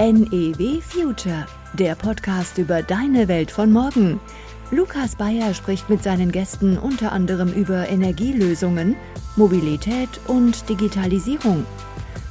NEW 0.00 0.80
Future, 0.80 1.44
der 1.72 1.96
Podcast 1.96 2.56
über 2.56 2.84
deine 2.84 3.26
Welt 3.26 3.50
von 3.50 3.72
morgen. 3.72 4.20
Lukas 4.70 5.16
Bayer 5.16 5.52
spricht 5.54 5.90
mit 5.90 6.04
seinen 6.04 6.30
Gästen 6.30 6.78
unter 6.78 7.10
anderem 7.10 7.52
über 7.52 7.88
Energielösungen, 7.88 8.94
Mobilität 9.34 10.08
und 10.28 10.68
Digitalisierung. 10.68 11.66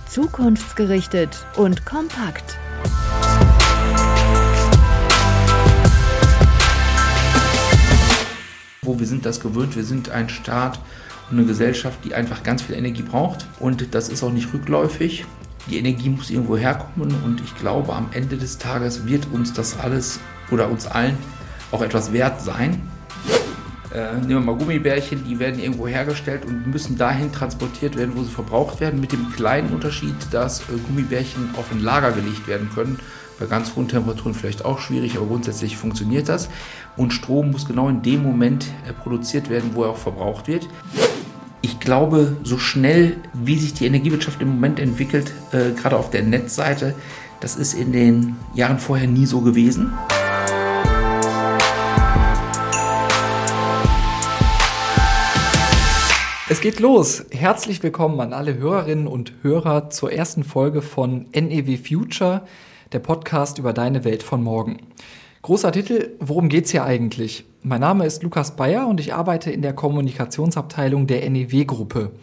Zukunftsgerichtet 0.07 1.45
und 1.57 1.85
kompakt. 1.85 2.57
Wo 8.81 8.97
wir 8.97 9.05
sind 9.05 9.25
das 9.25 9.41
gewöhnt, 9.41 9.75
wir 9.75 9.83
sind 9.83 10.09
ein 10.09 10.29
Staat 10.29 10.79
und 11.29 11.37
eine 11.37 11.45
Gesellschaft, 11.45 11.99
die 12.05 12.13
einfach 12.13 12.43
ganz 12.43 12.61
viel 12.61 12.75
Energie 12.75 13.03
braucht 13.03 13.45
und 13.59 13.93
das 13.93 14.07
ist 14.07 14.23
auch 14.23 14.31
nicht 14.31 14.53
rückläufig. 14.53 15.25
Die 15.69 15.77
Energie 15.77 16.09
muss 16.09 16.29
irgendwo 16.29 16.57
herkommen 16.57 17.13
und 17.25 17.41
ich 17.41 17.55
glaube, 17.57 17.93
am 17.93 18.09
Ende 18.13 18.37
des 18.37 18.57
Tages 18.57 19.05
wird 19.05 19.27
uns 19.33 19.53
das 19.53 19.79
alles 19.79 20.19
oder 20.51 20.69
uns 20.69 20.87
allen 20.87 21.17
auch 21.71 21.81
etwas 21.81 22.13
wert 22.13 22.41
sein. 22.41 22.81
Äh, 23.93 24.13
nehmen 24.15 24.29
wir 24.29 24.39
mal 24.41 24.55
Gummibärchen, 24.55 25.23
die 25.23 25.39
werden 25.39 25.59
irgendwo 25.59 25.87
hergestellt 25.87 26.45
und 26.45 26.67
müssen 26.67 26.97
dahin 26.97 27.31
transportiert 27.31 27.97
werden, 27.97 28.15
wo 28.15 28.23
sie 28.23 28.31
verbraucht 28.31 28.79
werden, 28.79 28.99
mit 28.99 29.11
dem 29.11 29.31
kleinen 29.31 29.73
Unterschied, 29.73 30.15
dass 30.31 30.61
äh, 30.61 30.77
Gummibärchen 30.87 31.49
auf 31.57 31.71
ein 31.71 31.81
Lager 31.81 32.11
gelegt 32.11 32.47
werden 32.47 32.69
können. 32.73 32.99
Bei 33.39 33.45
ganz 33.45 33.75
hohen 33.75 33.87
Temperaturen 33.87 34.33
vielleicht 34.33 34.65
auch 34.65 34.79
schwierig, 34.79 35.15
aber 35.15 35.27
grundsätzlich 35.27 35.77
funktioniert 35.77 36.27
das. 36.27 36.49
Und 36.95 37.13
Strom 37.13 37.51
muss 37.51 37.65
genau 37.65 37.87
in 37.87 38.01
dem 38.01 38.23
Moment 38.23 38.65
äh, 38.87 38.93
produziert 38.93 39.49
werden, 39.49 39.71
wo 39.73 39.83
er 39.83 39.91
auch 39.91 39.97
verbraucht 39.97 40.47
wird. 40.47 40.67
Ich 41.63 41.79
glaube, 41.79 42.37
so 42.43 42.59
schnell, 42.59 43.17
wie 43.33 43.57
sich 43.57 43.73
die 43.73 43.87
Energiewirtschaft 43.87 44.41
im 44.41 44.49
Moment 44.49 44.79
entwickelt, 44.79 45.33
äh, 45.51 45.71
gerade 45.71 45.97
auf 45.97 46.11
der 46.11 46.21
Netzseite, 46.21 46.93
das 47.39 47.55
ist 47.55 47.73
in 47.73 47.91
den 47.91 48.35
Jahren 48.53 48.77
vorher 48.77 49.07
nie 49.07 49.25
so 49.25 49.41
gewesen. 49.41 49.91
Es 56.47 56.61
geht 56.61 56.79
los. 56.79 57.25
Herzlich 57.31 57.81
willkommen 57.81 58.19
an 58.19 58.33
alle 58.33 58.55
Hörerinnen 58.57 59.07
und 59.07 59.33
Hörer 59.41 59.89
zur 59.89 60.13
ersten 60.13 60.43
Folge 60.43 60.83
von 60.83 61.25
NEW 61.33 61.77
Future, 61.77 62.43
der 62.91 62.99
Podcast 62.99 63.57
über 63.57 63.73
deine 63.73 64.03
Welt 64.05 64.21
von 64.21 64.43
morgen. 64.43 64.77
Großer 65.41 65.71
Titel, 65.71 66.11
worum 66.19 66.49
geht's 66.49 66.69
hier 66.69 66.83
eigentlich? 66.83 67.46
Mein 67.69 67.81
Name 67.81 68.05
ist 68.05 68.23
Lukas 68.23 68.55
Bayer 68.55 68.87
und 68.87 69.01
ich 69.01 69.13
arbeite 69.13 69.51
in 69.51 69.61
der 69.61 69.73
Kommunikationsabteilung 69.73 71.05
der 71.05 71.29
NEW-Gruppe. 71.29 72.13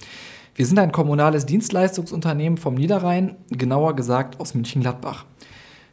Wir 0.55 0.65
sind 0.65 0.79
ein 0.79 0.91
kommunales 0.91 1.45
Dienstleistungsunternehmen 1.45 2.57
vom 2.57 2.77
Niederrhein, 2.77 3.37
genauer 3.51 3.95
gesagt 3.95 4.41
aus 4.41 4.55
München-Gladbach. 4.55 5.27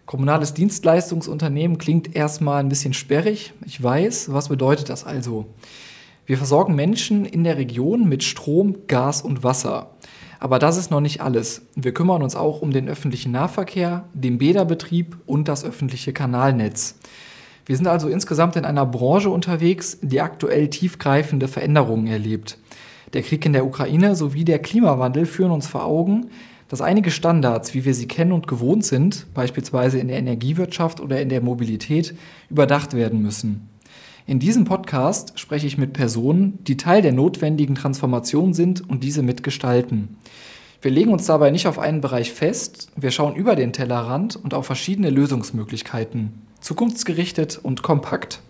Kommunales 0.05 0.53
Dienstleistungsunternehmen 0.53 1.77
klingt 1.77 2.15
erstmal 2.15 2.61
ein 2.61 2.69
bisschen 2.69 2.93
sperrig. 2.93 3.51
Ich 3.65 3.83
weiß, 3.83 4.31
was 4.31 4.47
bedeutet 4.47 4.87
das 4.87 5.03
also? 5.03 5.47
Wir 6.25 6.37
versorgen 6.37 6.75
Menschen 6.75 7.25
in 7.25 7.43
der 7.43 7.57
Region 7.57 8.07
mit 8.07 8.23
Strom, 8.23 8.87
Gas 8.87 9.21
und 9.21 9.43
Wasser. 9.43 9.89
Aber 10.39 10.59
das 10.59 10.77
ist 10.77 10.91
noch 10.91 11.01
nicht 11.01 11.19
alles. 11.19 11.63
Wir 11.75 11.93
kümmern 11.93 12.23
uns 12.23 12.37
auch 12.37 12.61
um 12.61 12.71
den 12.71 12.87
öffentlichen 12.87 13.33
Nahverkehr, 13.33 14.05
den 14.13 14.37
Bäderbetrieb 14.37 15.17
und 15.25 15.49
das 15.49 15.65
öffentliche 15.65 16.13
Kanalnetz. 16.13 16.95
Wir 17.65 17.77
sind 17.77 17.87
also 17.87 18.07
insgesamt 18.09 18.55
in 18.55 18.65
einer 18.65 18.85
Branche 18.85 19.29
unterwegs, 19.29 19.99
die 20.01 20.21
aktuell 20.21 20.69
tiefgreifende 20.69 21.47
Veränderungen 21.47 22.07
erlebt. 22.07 22.57
Der 23.13 23.21
Krieg 23.21 23.45
in 23.45 23.53
der 23.53 23.65
Ukraine 23.65 24.15
sowie 24.15 24.45
der 24.45 24.59
Klimawandel 24.59 25.25
führen 25.25 25.51
uns 25.51 25.67
vor 25.67 25.85
Augen, 25.85 26.27
dass 26.69 26.81
einige 26.81 27.11
Standards, 27.11 27.73
wie 27.73 27.83
wir 27.83 27.93
sie 27.93 28.07
kennen 28.07 28.31
und 28.31 28.47
gewohnt 28.47 28.85
sind, 28.85 29.27
beispielsweise 29.33 29.99
in 29.99 30.07
der 30.07 30.17
Energiewirtschaft 30.17 31.01
oder 31.01 31.21
in 31.21 31.27
der 31.27 31.41
Mobilität, 31.41 32.15
überdacht 32.49 32.93
werden 32.93 33.21
müssen. 33.21 33.67
In 34.25 34.39
diesem 34.39 34.63
Podcast 34.63 35.37
spreche 35.37 35.67
ich 35.67 35.77
mit 35.77 35.91
Personen, 35.91 36.59
die 36.63 36.77
Teil 36.77 37.01
der 37.01 37.11
notwendigen 37.11 37.75
Transformation 37.75 38.53
sind 38.53 38.87
und 38.89 39.03
diese 39.03 39.23
mitgestalten. 39.23 40.15
Wir 40.81 40.91
legen 40.91 41.11
uns 41.11 41.25
dabei 41.25 41.51
nicht 41.51 41.67
auf 41.67 41.77
einen 41.77 41.99
Bereich 41.99 42.31
fest, 42.31 42.91
wir 42.95 43.11
schauen 43.11 43.35
über 43.35 43.57
den 43.57 43.73
Tellerrand 43.73 44.37
und 44.37 44.53
auf 44.53 44.65
verschiedene 44.65 45.09
Lösungsmöglichkeiten, 45.09 46.33
zukunftsgerichtet 46.61 47.59
und 47.61 47.83
kompakt. 47.83 48.41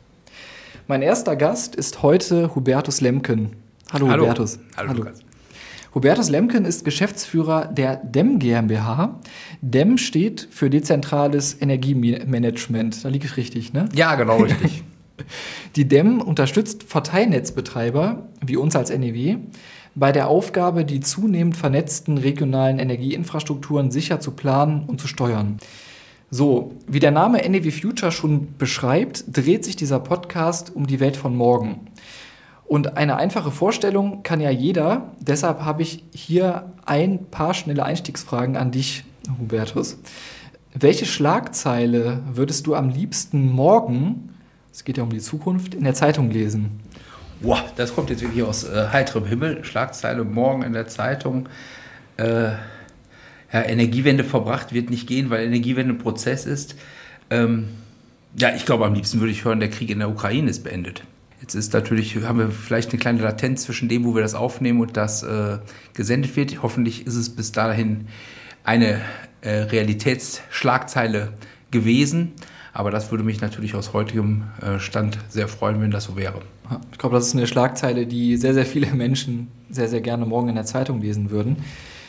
Mein 0.87 1.01
erster 1.01 1.35
Gast 1.35 1.75
ist 1.75 2.03
heute 2.03 2.53
Hubertus 2.53 3.01
Lemken. 3.01 3.55
Hallo, 3.91 4.09
Hallo. 4.09 4.23
Hubertus. 4.23 4.59
Hallo, 4.77 4.89
Hallo. 4.89 5.05
Hubertus 5.93 6.29
Lemken 6.29 6.63
ist 6.63 6.85
Geschäftsführer 6.85 7.65
der 7.65 7.97
DEM 7.97 8.39
GmbH. 8.39 9.19
DEM 9.61 9.97
steht 9.97 10.47
für 10.49 10.69
dezentrales 10.69 11.61
Energiemanagement. 11.61 13.03
Da 13.03 13.09
liege 13.09 13.25
ich 13.25 13.35
richtig, 13.35 13.73
ne? 13.73 13.89
Ja, 13.93 14.15
genau 14.15 14.37
richtig. 14.37 14.83
Die 15.75 15.87
DEM 15.87 16.21
unterstützt 16.21 16.83
Verteilnetzbetreiber 16.83 18.29
wie 18.45 18.57
uns 18.57 18.75
als 18.75 18.89
NEW 18.89 19.37
bei 19.93 20.11
der 20.11 20.29
Aufgabe, 20.29 20.85
die 20.85 21.01
zunehmend 21.01 21.57
vernetzten 21.57 22.17
regionalen 22.17 22.79
Energieinfrastrukturen 22.79 23.91
sicher 23.91 24.19
zu 24.19 24.31
planen 24.31 24.85
und 24.87 25.01
zu 25.01 25.07
steuern. 25.07 25.57
So, 26.31 26.71
wie 26.87 26.99
der 26.99 27.11
Name 27.11 27.47
NEW 27.47 27.69
Future 27.71 28.11
schon 28.11 28.57
beschreibt, 28.57 29.25
dreht 29.27 29.63
sich 29.63 29.75
dieser 29.75 29.99
Podcast 29.99 30.75
um 30.75 30.87
die 30.87 30.99
Welt 30.99 31.17
von 31.17 31.35
morgen. 31.35 31.87
Und 32.65 32.97
eine 32.97 33.17
einfache 33.17 33.51
Vorstellung 33.51 34.23
kann 34.23 34.41
ja 34.41 34.49
jeder. 34.49 35.11
Deshalb 35.19 35.59
habe 35.59 35.83
ich 35.83 36.05
hier 36.13 36.71
ein 36.85 37.25
paar 37.29 37.53
schnelle 37.53 37.83
Einstiegsfragen 37.83 38.57
an 38.57 38.71
dich, 38.71 39.03
Hubertus. 39.39 39.99
Welche 40.73 41.05
Schlagzeile 41.05 42.23
würdest 42.33 42.65
du 42.65 42.75
am 42.75 42.89
liebsten 42.89 43.51
morgen 43.51 44.31
es 44.71 44.85
geht 44.85 44.97
ja 44.97 45.03
um 45.03 45.09
die 45.09 45.19
Zukunft, 45.19 45.73
in 45.73 45.83
der 45.83 45.93
Zeitung 45.93 46.31
lesen. 46.31 46.79
Boah, 47.41 47.61
das 47.75 47.93
kommt 47.93 48.09
jetzt 48.09 48.21
wirklich 48.21 48.43
aus 48.43 48.63
äh, 48.63 48.87
heiterem 48.91 49.25
Himmel. 49.25 49.63
Schlagzeile 49.63 50.23
morgen 50.23 50.63
in 50.63 50.73
der 50.73 50.87
Zeitung. 50.87 51.49
Äh, 52.17 52.51
ja, 53.51 53.63
Energiewende 53.63 54.23
verbracht 54.23 54.73
wird 54.73 54.89
nicht 54.89 55.07
gehen, 55.07 55.29
weil 55.29 55.45
Energiewende 55.45 55.93
ein 55.95 55.97
Prozess 55.97 56.45
ist. 56.45 56.75
Ähm, 57.29 57.69
ja, 58.37 58.55
ich 58.55 58.65
glaube, 58.65 58.85
am 58.85 58.93
liebsten 58.93 59.19
würde 59.19 59.31
ich 59.31 59.43
hören, 59.43 59.59
der 59.59 59.69
Krieg 59.69 59.89
in 59.89 59.99
der 59.99 60.09
Ukraine 60.09 60.49
ist 60.49 60.63
beendet. 60.63 61.03
Jetzt 61.41 61.55
ist 61.55 61.73
natürlich, 61.73 62.15
haben 62.23 62.39
wir 62.39 62.49
vielleicht 62.49 62.91
eine 62.91 62.99
kleine 62.99 63.21
Latenz 63.21 63.63
zwischen 63.63 63.89
dem, 63.89 64.05
wo 64.05 64.13
wir 64.13 64.21
das 64.21 64.35
aufnehmen 64.35 64.79
und 64.79 64.95
das 64.95 65.23
äh, 65.23 65.57
gesendet 65.93 66.35
wird. 66.35 66.61
Hoffentlich 66.61 67.07
ist 67.07 67.15
es 67.15 67.29
bis 67.29 67.51
dahin 67.51 68.07
eine 68.63 69.01
äh, 69.41 69.49
Realitätsschlagzeile 69.49 71.33
gewesen. 71.71 72.33
Aber 72.73 72.91
das 72.91 73.11
würde 73.11 73.23
mich 73.23 73.41
natürlich 73.41 73.75
aus 73.75 73.91
heutigem 73.91 74.43
äh, 74.61 74.79
Stand 74.79 75.17
sehr 75.29 75.47
freuen, 75.47 75.81
wenn 75.81 75.91
das 75.91 76.05
so 76.05 76.15
wäre. 76.15 76.41
Ich 76.91 76.99
glaube, 76.99 77.15
das 77.15 77.27
ist 77.27 77.35
eine 77.35 77.47
Schlagzeile, 77.47 78.05
die 78.05 78.37
sehr, 78.37 78.53
sehr 78.53 78.65
viele 78.65 78.87
Menschen 78.93 79.49
sehr, 79.69 79.89
sehr 79.89 80.01
gerne 80.01 80.25
morgen 80.25 80.49
in 80.49 80.55
der 80.55 80.65
Zeitung 80.65 81.01
lesen 81.01 81.31
würden. 81.31 81.57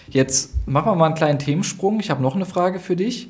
Jetzt 0.08 0.66
machen 0.66 0.86
wir 0.86 0.94
mal 0.94 1.06
einen 1.06 1.14
kleinen 1.14 1.38
Themensprung. 1.38 2.00
Ich 2.00 2.10
habe 2.10 2.22
noch 2.22 2.34
eine 2.34 2.46
Frage 2.46 2.78
für 2.78 2.96
dich. 2.96 3.28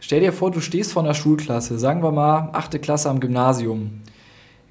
Stell 0.00 0.20
dir 0.20 0.32
vor, 0.32 0.50
du 0.50 0.60
stehst 0.60 0.92
vor 0.92 1.02
einer 1.02 1.14
Schulklasse, 1.14 1.78
sagen 1.78 2.02
wir 2.02 2.12
mal 2.12 2.50
achte 2.52 2.78
Klasse 2.78 3.08
am 3.08 3.20
Gymnasium. 3.20 4.02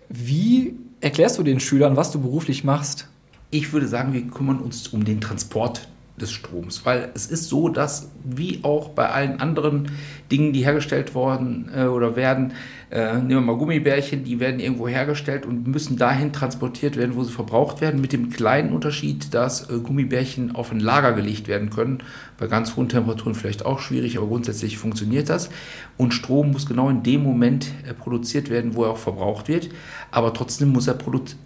Wie 0.10 0.76
erklärst 1.02 1.40
du 1.40 1.44
den 1.44 1.60
Schülern, 1.60 1.98
was 1.98 2.12
du 2.12 2.22
beruflich 2.22 2.64
machst? 2.64 3.08
Ich 3.50 3.74
würde 3.74 3.88
sagen, 3.88 4.14
wir 4.14 4.28
kümmern 4.28 4.60
uns 4.60 4.88
um 4.90 5.06
den 5.06 5.22
Transport 5.22 5.88
des 6.20 6.32
Stroms. 6.32 6.86
Weil 6.86 7.12
es 7.16 7.26
ist 7.26 7.50
so, 7.50 7.70
dass 7.70 8.10
wie 8.24 8.60
auch 8.64 8.90
bei 8.90 9.10
allen 9.10 9.40
anderen 9.40 9.92
Dingen, 10.32 10.54
die 10.54 10.64
hergestellt 10.64 11.16
worden 11.16 11.70
äh, 11.76 11.86
oder 11.86 12.16
werden, 12.16 12.54
äh, 12.94 13.16
nehmen 13.16 13.30
wir 13.30 13.42
mal 13.42 13.58
Gummibärchen, 13.58 14.24
die 14.24 14.40
werden 14.40 14.60
irgendwo 14.60 14.88
hergestellt 14.88 15.48
und 15.48 15.66
müssen 15.66 15.98
dahin 15.98 16.32
transportiert 16.32 16.96
werden, 16.96 17.16
wo 17.16 17.24
sie 17.24 17.32
verbraucht 17.32 17.82
werden, 17.82 18.00
mit 18.00 18.14
dem 18.14 18.30
kleinen 18.30 18.72
Unterschied, 18.72 19.34
dass 19.34 19.68
äh, 19.68 19.80
Gummibärchen 19.80 20.54
auf 20.54 20.72
ein 20.72 20.80
Lager 20.80 21.14
gelegt 21.14 21.48
werden 21.48 21.72
können. 21.72 22.04
Bei 22.38 22.46
ganz 22.46 22.76
hohen 22.76 22.90
Temperaturen 22.90 23.34
vielleicht 23.34 23.66
auch 23.66 23.80
schwierig, 23.80 24.18
aber 24.18 24.28
grundsätzlich 24.28 24.78
funktioniert 24.78 25.30
das. 25.30 25.50
Und 25.98 26.14
Strom 26.14 26.52
muss 26.52 26.68
genau 26.68 26.88
in 26.88 27.02
dem 27.02 27.24
Moment 27.24 27.72
äh, 27.90 27.96
produziert 27.96 28.52
werden, 28.52 28.76
wo 28.76 28.84
er 28.84 28.92
auch 28.92 28.98
verbraucht 28.98 29.48
wird. 29.48 29.70
Aber 30.12 30.32
trotzdem 30.32 30.70
muss 30.70 30.88
er, 30.88 30.96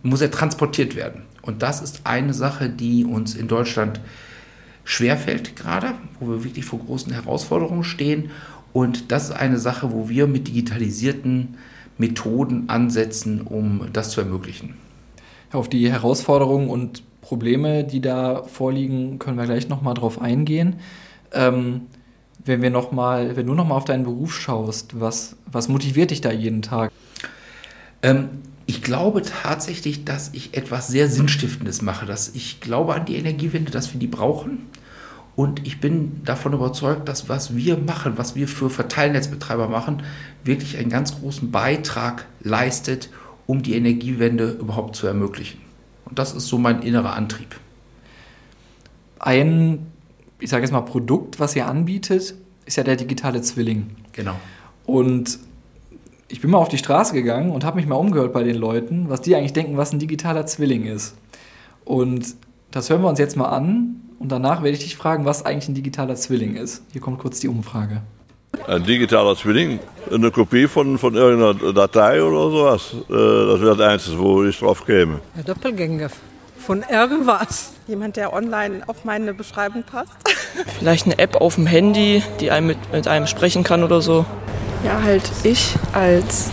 muss 0.04 0.20
er 0.20 0.32
transportiert 0.32 0.98
werden. 0.98 1.22
Und 1.42 1.64
das 1.64 1.82
ist 1.82 2.02
eine 2.04 2.34
Sache, 2.34 2.70
die 2.70 3.06
uns 3.06 3.36
in 3.36 3.48
Deutschland 3.48 4.02
schwerfällt 4.84 5.56
gerade, 5.56 5.94
wo 6.20 6.30
wir 6.30 6.44
wirklich 6.44 6.66
vor 6.66 6.80
großen 6.80 7.14
Herausforderungen 7.14 7.86
stehen. 7.86 8.32
Und 8.78 9.12
das 9.12 9.30
ist 9.30 9.32
eine 9.32 9.58
Sache, 9.58 9.92
wo 9.92 10.08
wir 10.08 10.28
mit 10.28 10.50
digitalisierten 10.50 11.58
Methoden 11.98 12.70
ansetzen, 12.70 13.42
um 13.42 13.88
das 13.92 14.12
zu 14.12 14.22
ermöglichen. 14.22 14.76
Auf 15.52 15.68
die 15.68 15.92
Herausforderungen 15.92 16.70
und 16.70 17.02
Probleme, 17.22 17.86
die 17.86 18.02
da 18.02 18.44
vorliegen, 18.44 19.18
können 19.18 19.36
wir 19.40 19.46
gleich 19.46 19.68
nochmal 19.68 19.96
drauf 19.96 20.22
eingehen. 20.22 20.76
Ähm, 21.34 21.88
wenn, 22.46 22.62
wir 22.62 22.70
noch 22.70 22.92
mal, 22.92 23.36
wenn 23.36 23.48
du 23.48 23.56
nochmal 23.56 23.80
auf 23.80 23.86
deinen 23.86 24.04
Beruf 24.04 24.36
schaust, 24.36 25.00
was, 25.00 25.38
was 25.52 25.70
motiviert 25.70 26.12
dich 26.12 26.22
da 26.22 26.32
jeden 26.32 26.62
Tag? 26.62 26.92
Ähm, 28.04 28.30
ich 28.68 28.84
glaube 28.84 29.24
tatsächlich, 29.24 30.06
dass 30.06 30.30
ich 30.36 30.56
etwas 30.56 30.88
sehr 30.88 31.10
Sinnstiftendes 31.10 31.82
mache. 31.82 32.06
Dass 32.06 32.30
ich 32.36 32.60
glaube 32.60 32.94
an 32.94 33.06
die 33.08 33.16
Energiewende, 33.16 33.72
dass 33.72 33.92
wir 33.92 34.00
die 34.00 34.06
brauchen 34.06 34.68
Und 35.38 35.68
ich 35.68 35.80
bin 35.80 36.24
davon 36.26 36.54
überzeugt, 36.54 37.08
dass 37.08 37.30
was 37.30 37.56
wir 37.56 37.78
machen, 37.78 38.14
was 38.18 38.36
wir 38.36 38.48
für 38.48 38.72
Verteilnetzbetreiber 38.72 39.70
machen, 39.70 40.02
wirklich 40.44 40.80
einen 40.80 40.90
ganz 40.90 41.20
großen 41.20 41.52
Beitrag 41.52 42.26
leistet, 42.40 43.12
um 43.46 43.62
die 43.62 43.76
Energiewende 43.76 44.50
überhaupt 44.60 44.96
zu 44.96 45.06
ermöglichen. 45.06 45.62
Und 46.06 46.18
das 46.18 46.34
ist 46.34 46.48
so 46.48 46.58
mein 46.58 46.82
innerer 46.82 47.14
Antrieb. 47.14 47.56
Ein, 49.20 49.86
ich 50.40 50.50
sage 50.50 50.64
jetzt 50.64 50.72
mal, 50.72 50.82
Produkt, 50.82 51.40
was 51.40 51.56
ihr 51.56 51.68
anbietet, 51.68 52.34
ist 52.66 52.78
ja 52.78 52.84
der 52.84 52.96
digitale 52.96 53.44
Zwilling. 53.44 53.92
Genau. 54.14 54.38
Und 54.88 55.38
ich 56.30 56.42
bin 56.42 56.50
mal 56.50 56.58
auf 56.58 56.70
die 56.70 56.80
Straße 56.80 57.14
gegangen 57.14 57.52
und 57.52 57.64
habe 57.64 57.76
mich 57.76 57.86
mal 57.86 57.94
umgehört 57.94 58.34
bei 58.34 58.42
den 58.42 58.56
Leuten, 58.56 59.08
was 59.08 59.22
die 59.22 59.36
eigentlich 59.36 59.54
denken, 59.54 59.78
was 59.78 59.94
ein 59.94 60.00
digitaler 60.00 60.48
Zwilling 60.48 60.86
ist. 60.86 61.16
Und 61.86 62.34
das 62.72 62.90
hören 62.90 63.04
wir 63.04 63.10
uns 63.10 63.20
jetzt 63.20 63.38
mal 63.38 63.50
an 63.50 64.02
und 64.20 64.32
danach 64.32 64.64
werde 64.64 64.78
ich 64.78 64.84
dich 64.84 64.98
fragen, 64.98 65.26
was 65.26 65.46
eigentlich 65.46 65.70
ein 65.70 65.76
digitaler 65.76 66.16
Zwilling 66.16 66.56
ist. 66.56 66.84
Hier 66.92 67.02
kommt 67.02 67.20
kurz 67.20 67.40
die 67.40 67.48
Umfrage. 67.48 68.02
Ein 68.68 68.84
digitaler 68.84 69.36
Zwilling, 69.36 69.80
eine 70.12 70.32
Kopie 70.32 70.68
von, 70.68 70.98
von 70.98 71.16
irgendeiner 71.16 71.74
Datei 71.74 72.24
oder 72.24 72.52
sowas. 72.52 72.96
Äh, 73.10 73.52
das 73.52 73.62
wäre 73.62 73.78
das 73.78 73.88
Einzige, 73.88 74.20
wo 74.20 74.44
ich 74.44 74.58
drauf 74.58 74.86
käme. 74.86 75.20
Ein 75.36 75.46
Doppelgänger 75.46 76.10
von 76.58 76.84
irgendwas. 76.90 77.74
Jemand, 77.88 78.18
der 78.18 78.34
online 78.34 78.82
auf 78.88 79.06
meine 79.06 79.34
Beschreibung 79.34 79.84
passt. 79.84 80.14
Vielleicht 80.80 81.06
eine 81.06 81.20
App 81.20 81.36
auf 81.36 81.56
dem 81.56 81.68
Handy, 81.68 82.24
die 82.40 82.52
einem 82.52 82.68
mit, 82.68 82.92
mit 82.92 83.08
einem 83.08 83.28
sprechen 83.28 83.64
kann 83.64 83.84
oder 83.84 84.02
so. 84.02 84.26
Ja, 84.84 85.02
halt 85.02 85.24
ich 85.44 85.76
als 85.94 86.50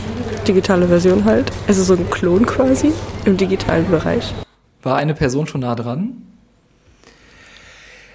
digitale 0.47 0.89
Version 0.89 1.25
halt. 1.25 1.51
Also 1.67 1.83
so 1.83 1.95
ein 1.95 2.11
Klon 2.11 2.45
quasi 2.47 2.93
im 3.25 3.37
digitalen 3.37 3.91
Bereich. 3.91 4.35
War 4.83 4.97
eine 4.97 5.15
Person 5.15 5.47
schon 5.47 5.63
nah 5.63 5.75
dran? 5.75 6.23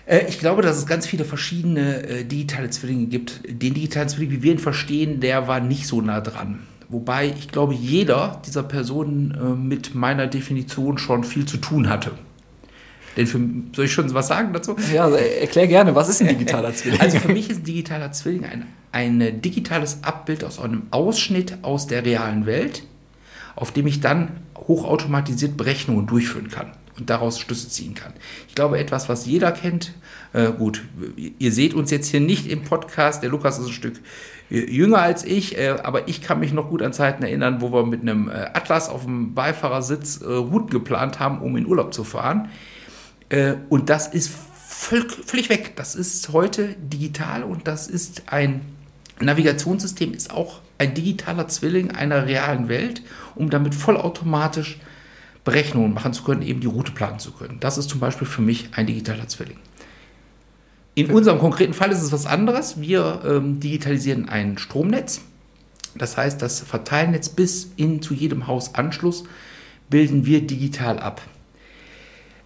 Äh, 0.09 0.25
ich 0.27 0.39
glaube, 0.39 0.61
dass 0.61 0.77
es 0.77 0.85
ganz 0.85 1.07
viele 1.07 1.23
verschiedene 1.23 2.03
äh, 2.07 2.25
digitale 2.25 2.69
Zwillinge 2.69 3.05
gibt. 3.05 3.41
Den 3.47 3.73
digitalen 3.73 4.09
Zwilling, 4.09 4.31
wie 4.31 4.43
wir 4.43 4.51
ihn 4.51 4.59
verstehen, 4.59 5.19
der 5.21 5.47
war 5.47 5.61
nicht 5.61 5.87
so 5.87 6.01
nah 6.01 6.19
dran. 6.19 6.59
Wobei 6.89 7.27
ich 7.27 7.49
glaube, 7.49 7.75
jeder 7.75 8.41
dieser 8.45 8.63
Personen 8.63 9.31
äh, 9.31 9.55
mit 9.55 9.93
meiner 9.93 10.27
Definition 10.27 10.97
schon 10.97 11.23
viel 11.23 11.45
zu 11.45 11.57
tun 11.57 11.87
hatte. 11.87 12.11
Denn 13.15 13.27
für, 13.27 13.39
soll 13.75 13.85
ich 13.85 13.91
schon 13.91 14.11
was 14.13 14.27
sagen 14.27 14.53
dazu? 14.53 14.75
Ja, 14.93 15.05
also 15.05 15.17
erklär 15.17 15.67
gerne, 15.67 15.93
was 15.93 16.09
ist 16.09 16.21
ein 16.21 16.27
digitaler 16.27 16.73
Zwilling? 16.73 16.99
Also 16.99 17.19
für 17.19 17.31
mich 17.31 17.49
ist 17.49 17.61
ein 17.61 17.63
digitaler 17.65 18.11
Zwilling 18.11 18.45
ein, 18.45 18.65
ein 18.91 19.41
digitales 19.41 20.03
Abbild 20.03 20.43
aus 20.43 20.59
einem 20.59 20.83
Ausschnitt 20.91 21.59
aus 21.61 21.85
der 21.85 22.05
realen 22.05 22.45
Welt, 22.45 22.83
auf 23.55 23.71
dem 23.71 23.87
ich 23.87 23.99
dann 23.99 24.29
hochautomatisiert 24.57 25.57
Berechnungen 25.57 26.07
durchführen 26.07 26.49
kann 26.49 26.71
und 26.99 27.09
daraus 27.09 27.39
Schlüsse 27.39 27.69
ziehen 27.69 27.95
kann. 27.95 28.13
Ich 28.47 28.55
glaube, 28.55 28.79
etwas, 28.79 29.09
was 29.09 29.25
jeder 29.25 29.51
kennt, 29.51 29.93
äh, 30.33 30.51
gut, 30.51 30.83
ihr 31.15 31.51
seht 31.51 31.73
uns 31.73 31.91
jetzt 31.91 32.07
hier 32.07 32.19
nicht 32.19 32.47
im 32.47 32.63
Podcast, 32.63 33.23
der 33.23 33.29
Lukas 33.29 33.59
ist 33.59 33.67
ein 33.67 33.73
Stück 33.73 33.99
jünger 34.49 34.99
als 34.99 35.23
ich, 35.23 35.57
äh, 35.57 35.75
aber 35.83 36.07
ich 36.07 36.21
kann 36.21 36.39
mich 36.39 36.53
noch 36.53 36.69
gut 36.69 36.81
an 36.81 36.93
Zeiten 36.93 37.23
erinnern, 37.23 37.61
wo 37.61 37.71
wir 37.71 37.85
mit 37.85 38.01
einem 38.01 38.29
äh, 38.29 38.33
Atlas 38.53 38.89
auf 38.89 39.03
dem 39.03 39.33
Beifahrersitz 39.33 40.21
äh, 40.21 40.25
Routen 40.25 40.69
geplant 40.69 41.19
haben, 41.19 41.39
um 41.41 41.55
in 41.55 41.65
Urlaub 41.65 41.93
zu 41.93 42.03
fahren. 42.03 42.49
Äh, 43.29 43.55
und 43.69 43.89
das 43.89 44.07
ist 44.07 44.31
völlig 44.55 45.49
weg. 45.49 45.75
Das 45.75 45.95
ist 45.95 46.29
heute 46.29 46.75
digital 46.79 47.43
und 47.43 47.67
das 47.67 47.87
ist 47.87 48.23
ein 48.27 48.61
Navigationssystem, 49.19 50.13
ist 50.13 50.31
auch 50.31 50.61
ein 50.77 50.93
digitaler 50.93 51.47
Zwilling 51.47 51.91
einer 51.91 52.25
realen 52.25 52.69
Welt, 52.69 53.03
um 53.35 53.49
damit 53.49 53.75
vollautomatisch 53.75 54.79
Berechnungen 55.43 55.93
machen 55.93 56.13
zu 56.13 56.23
können, 56.23 56.41
eben 56.41 56.59
die 56.59 56.67
Route 56.67 56.91
planen 56.91 57.19
zu 57.19 57.31
können. 57.31 57.57
Das 57.59 57.77
ist 57.77 57.89
zum 57.89 57.99
Beispiel 57.99 58.27
für 58.27 58.41
mich 58.41 58.69
ein 58.73 58.87
digitaler 58.87 59.27
Zwilling. 59.27 59.57
In 60.95 61.11
unserem 61.11 61.39
konkreten 61.39 61.73
Fall 61.73 61.91
ist 61.91 62.01
es 62.01 62.11
was 62.11 62.25
anderes. 62.25 62.81
Wir 62.81 63.21
ähm, 63.25 63.59
digitalisieren 63.59 64.27
ein 64.27 64.57
Stromnetz. 64.57 65.21
Das 65.95 66.17
heißt, 66.17 66.41
das 66.41 66.59
Verteilnetz 66.59 67.29
bis 67.29 67.71
hin 67.77 68.01
zu 68.01 68.13
jedem 68.13 68.47
Hausanschluss 68.47 69.23
bilden 69.89 70.25
wir 70.25 70.45
digital 70.45 70.99
ab. 70.99 71.21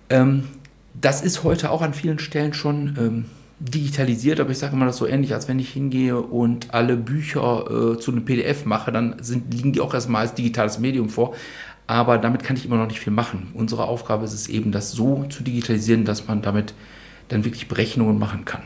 Ähm, 0.09 0.43
das 0.99 1.21
ist 1.21 1.43
heute 1.43 1.71
auch 1.71 1.81
an 1.81 1.93
vielen 1.93 2.19
Stellen 2.19 2.53
schon 2.53 2.95
ähm, 2.99 3.25
digitalisiert, 3.59 4.39
aber 4.39 4.51
ich 4.51 4.57
sage 4.57 4.75
immer 4.75 4.85
das 4.85 4.97
so 4.97 5.07
ähnlich, 5.07 5.33
als 5.33 5.47
wenn 5.47 5.59
ich 5.59 5.69
hingehe 5.69 6.19
und 6.19 6.73
alle 6.73 6.97
Bücher 6.97 7.93
äh, 7.95 7.99
zu 7.99 8.11
einem 8.11 8.25
PDF 8.25 8.65
mache, 8.65 8.91
dann 8.91 9.15
sind, 9.21 9.53
liegen 9.53 9.73
die 9.73 9.81
auch 9.81 9.93
erstmal 9.93 10.21
als 10.21 10.33
digitales 10.35 10.79
Medium 10.79 11.09
vor. 11.09 11.33
Aber 11.87 12.17
damit 12.17 12.43
kann 12.43 12.55
ich 12.55 12.65
immer 12.65 12.77
noch 12.77 12.87
nicht 12.87 12.99
viel 12.99 13.13
machen. 13.13 13.51
Unsere 13.53 13.85
Aufgabe 13.85 14.25
ist 14.25 14.33
es 14.33 14.47
eben, 14.47 14.71
das 14.71 14.91
so 14.91 15.25
zu 15.29 15.43
digitalisieren, 15.43 16.05
dass 16.05 16.27
man 16.27 16.41
damit 16.41 16.73
dann 17.27 17.45
wirklich 17.45 17.67
Berechnungen 17.67 18.17
machen 18.17 18.45
kann. 18.45 18.61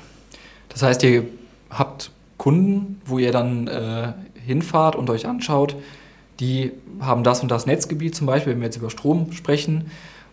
Das 0.69 0.83
heißt, 0.83 1.03
ihr 1.03 1.25
habt 1.69 2.11
Kunden, 2.37 3.01
wo 3.05 3.17
ihr 3.17 3.31
dann 3.31 3.67
äh, 3.67 4.13
hinfahrt 4.45 4.95
und 4.95 5.09
euch 5.09 5.25
anschaut, 5.25 5.75
die 6.39 6.71
haben 6.99 7.23
das 7.23 7.41
und 7.41 7.49
das 7.49 7.65
Netzgebiet 7.65 8.15
zum 8.15 8.27
Beispiel, 8.27 8.53
wenn 8.53 8.59
wir 8.59 8.67
jetzt 8.67 8.77
über 8.77 8.89
Strom 8.89 9.31
sprechen, 9.31 9.89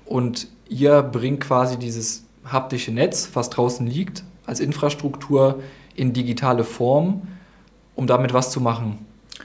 und 0.06 0.48
ihr 0.69 1.02
bringt 1.02 1.40
quasi 1.40 1.78
dieses 1.78 2.25
haptische 2.44 2.92
Netz, 2.92 3.30
was 3.32 3.48
draußen 3.50 3.87
liegt, 3.87 4.22
als 4.46 4.60
Infrastruktur 4.60 5.62
in 5.94 6.12
digitale 6.12 6.64
Form, 6.64 7.22
um 7.94 8.06
damit 8.06 8.34
was 8.34 8.50
zu 8.50 8.60
machen. 8.60 8.98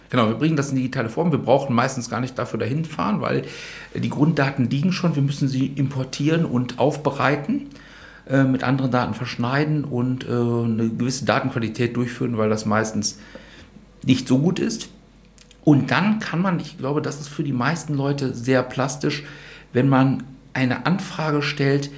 Genau, 0.10 0.28
wir 0.28 0.36
bringen 0.36 0.56
das 0.56 0.70
in 0.70 0.76
digitale 0.76 1.10
Form. 1.10 1.32
Wir 1.32 1.40
brauchen 1.40 1.76
meistens 1.76 2.10
gar 2.10 2.22
nicht 2.22 2.38
dafür 2.38 2.60
dahin 2.60 2.86
fahren, 2.86 3.22
weil 3.22 3.44
die 3.94 4.10
Grunddaten 4.10 4.70
liegen 4.70 4.92
schon. 4.92 5.16
Wir 5.16 5.24
müssen 5.24 5.48
sie 5.48 5.68
importieren 5.68 6.46
und 6.46 6.80
aufbereiten. 6.80 7.68
Äh, 8.30 8.44
mit 8.44 8.64
anderen 8.64 8.92
Daten 8.92 9.16
verschneiden 9.16 9.84
und 9.84 10.24
äh, 10.24 10.28
eine 10.28 10.90
gewisse 10.90 11.26
Datenqualität 11.26 11.98
durchführen, 11.98 12.38
weil 12.38 12.48
das 12.48 12.68
meistens 12.68 13.18
nicht 14.04 14.28
so 14.28 14.38
gut 14.38 14.60
ist. 14.60 14.90
Und 15.64 15.90
dann 15.90 16.20
kann 16.20 16.40
man, 16.40 16.60
ich 16.60 16.78
glaube, 16.78 17.02
das 17.02 17.20
ist 17.20 17.28
für 17.28 17.44
die 17.44 17.54
meisten 17.54 17.96
Leute 17.96 18.36
sehr 18.36 18.62
plastisch, 18.62 19.24
wenn 19.74 19.90
man 19.90 20.24
eine 20.54 20.86
Anfrage 20.86 21.42
stellt 21.42 21.90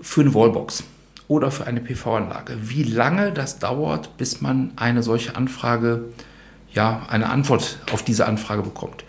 für 0.00 0.20
eine 0.20 0.34
Wallbox 0.34 0.84
oder 1.26 1.50
für 1.50 1.66
eine 1.66 1.80
PV-Anlage. 1.80 2.56
Wie 2.62 2.84
lange 2.84 3.32
das 3.32 3.58
dauert, 3.58 4.16
bis 4.18 4.40
man 4.40 4.70
eine 4.76 5.02
solche 5.02 5.34
Anfrage, 5.34 6.04
ja, 6.72 7.06
eine 7.08 7.28
Antwort 7.28 7.78
auf 7.92 8.02
diese 8.02 8.26
Anfrage 8.26 8.62
bekommt. 8.62 9.04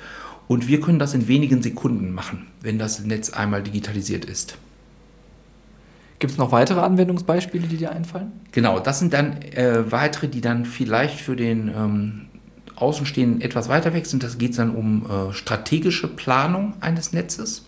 Und 0.48 0.68
wir 0.68 0.82
können 0.82 1.00
das 1.00 1.14
in 1.14 1.28
wenigen 1.28 1.62
Sekunden 1.62 2.12
machen, 2.14 2.48
wenn 2.62 2.78
das 2.78 3.00
Netz 3.02 3.30
einmal 3.30 3.64
digitalisiert 3.64 4.26
ist. 4.26 4.58
Gibt 6.20 6.34
es 6.34 6.38
noch 6.38 6.52
weitere 6.52 6.82
Anwendungsbeispiele, 6.82 7.68
die 7.68 7.78
dir 7.78 7.92
einfallen? 7.92 8.32
Genau, 8.52 8.80
das 8.80 9.00
sind 9.00 9.14
dann 9.14 9.42
äh, 9.42 9.92
weitere, 9.92 10.28
die 10.28 10.42
dann 10.42 10.66
vielleicht 10.66 11.20
für 11.20 11.36
den 11.36 11.70
ähm, 11.70 12.22
Außenstehenden 12.76 13.42
etwas 13.42 13.70
weiter 13.70 13.94
weg 13.94 14.06
sind. 14.06 14.24
Das 14.24 14.38
geht 14.38 14.58
dann 14.58 14.76
um 14.76 15.06
äh, 15.06 15.34
strategische 15.34 16.08
Planung 16.08 16.74
eines 16.80 17.14
Netzes. 17.14 17.66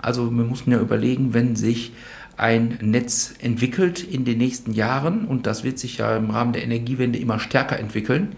Also 0.00 0.30
wir 0.30 0.44
mussten 0.44 0.72
ja 0.72 0.80
überlegen, 0.80 1.32
wenn 1.32 1.54
sich 1.54 1.92
ein 2.36 2.78
Netz 2.80 3.34
entwickelt 3.40 4.02
in 4.02 4.24
den 4.24 4.38
nächsten 4.38 4.72
Jahren, 4.72 5.26
und 5.26 5.46
das 5.46 5.62
wird 5.62 5.78
sich 5.78 5.98
ja 5.98 6.16
im 6.16 6.30
Rahmen 6.30 6.52
der 6.52 6.64
Energiewende 6.64 7.18
immer 7.18 7.38
stärker 7.38 7.78
entwickeln, 7.78 8.34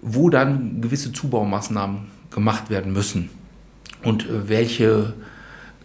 wo 0.00 0.30
dann 0.30 0.80
gewisse 0.80 1.12
Zubaumaßnahmen 1.12 2.06
gemacht 2.30 2.70
werden 2.70 2.92
müssen 2.92 3.30
und 4.02 4.24
äh, 4.24 4.48
welche 4.48 5.14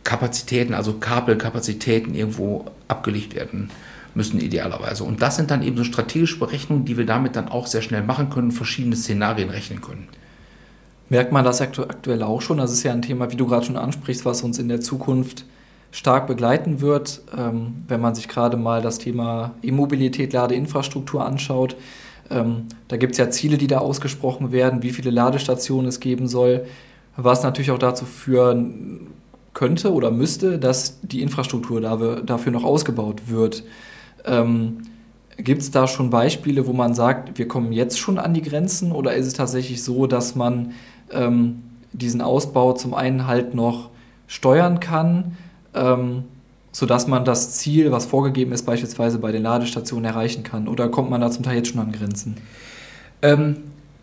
Kapazitäten, 0.03 0.73
also 0.73 0.93
Kabelkapazitäten 0.93 2.13
irgendwo 2.13 2.65
abgelegt 2.87 3.35
werden 3.35 3.69
müssen 4.15 4.39
idealerweise. 4.39 5.03
Und 5.03 5.21
das 5.21 5.37
sind 5.37 5.49
dann 5.49 5.63
eben 5.63 5.77
so 5.77 5.83
strategische 5.83 6.37
Berechnungen, 6.37 6.85
die 6.85 6.97
wir 6.97 7.05
damit 7.05 7.35
dann 7.35 7.47
auch 7.47 7.67
sehr 7.67 7.81
schnell 7.81 8.03
machen 8.03 8.29
können, 8.29 8.51
verschiedene 8.51 8.95
Szenarien 8.95 9.49
rechnen 9.49 9.81
können. 9.81 10.07
Merkt 11.09 11.31
man 11.31 11.45
das 11.45 11.61
aktuell 11.61 12.23
auch 12.23 12.41
schon? 12.41 12.57
Das 12.57 12.71
ist 12.71 12.83
ja 12.83 12.91
ein 12.91 13.01
Thema, 13.01 13.31
wie 13.31 13.35
du 13.35 13.47
gerade 13.47 13.65
schon 13.65 13.77
ansprichst, 13.77 14.25
was 14.25 14.43
uns 14.43 14.59
in 14.59 14.67
der 14.67 14.81
Zukunft 14.81 15.45
stark 15.91 16.27
begleiten 16.27 16.81
wird, 16.81 17.21
ähm, 17.37 17.83
wenn 17.87 18.01
man 18.01 18.15
sich 18.15 18.27
gerade 18.27 18.57
mal 18.57 18.81
das 18.81 18.97
Thema 18.97 19.51
E-Mobilität, 19.61 20.33
Ladeinfrastruktur 20.33 21.25
anschaut. 21.25 21.75
Ähm, 22.29 22.67
da 22.87 22.97
gibt 22.97 23.13
es 23.13 23.17
ja 23.17 23.29
Ziele, 23.29 23.57
die 23.57 23.67
da 23.67 23.79
ausgesprochen 23.79 24.51
werden, 24.51 24.83
wie 24.83 24.91
viele 24.91 25.09
Ladestationen 25.09 25.87
es 25.87 25.99
geben 25.99 26.27
soll, 26.27 26.65
was 27.15 27.43
natürlich 27.43 27.71
auch 27.71 27.79
dazu 27.79 28.05
führen 28.05 29.07
könnte 29.53 29.93
oder 29.93 30.11
müsste, 30.11 30.57
dass 30.57 30.99
die 31.01 31.21
Infrastruktur 31.21 31.79
dafür 31.81 32.51
noch 32.51 32.63
ausgebaut 32.63 33.23
wird. 33.27 33.63
Ähm, 34.25 34.83
Gibt 35.37 35.61
es 35.61 35.71
da 35.71 35.87
schon 35.87 36.09
Beispiele, 36.09 36.67
wo 36.67 36.73
man 36.73 36.93
sagt, 36.93 37.37
wir 37.37 37.47
kommen 37.47 37.71
jetzt 37.71 37.99
schon 37.99 38.19
an 38.19 38.33
die 38.33 38.41
Grenzen 38.41 38.91
oder 38.91 39.15
ist 39.15 39.27
es 39.27 39.33
tatsächlich 39.33 39.83
so, 39.83 40.05
dass 40.05 40.35
man 40.35 40.73
ähm, 41.11 41.63
diesen 41.91 42.21
Ausbau 42.21 42.73
zum 42.73 42.93
einen 42.93 43.27
halt 43.27 43.55
noch 43.55 43.89
steuern 44.27 44.79
kann, 44.79 45.37
ähm, 45.73 46.23
sodass 46.73 47.07
man 47.07 47.23
das 47.23 47.53
Ziel, 47.53 47.91
was 47.91 48.05
vorgegeben 48.05 48.51
ist, 48.51 48.63
beispielsweise 48.63 49.19
bei 49.19 49.31
den 49.31 49.43
Ladestationen 49.43 50.05
erreichen 50.05 50.43
kann? 50.43 50.67
Oder 50.67 50.89
kommt 50.89 51.09
man 51.09 51.21
da 51.21 51.31
zum 51.31 51.43
Teil 51.43 51.57
jetzt 51.57 51.69
schon 51.69 51.79
an 51.79 51.91
Grenzen? 51.93 52.35
Ähm, 53.21 53.57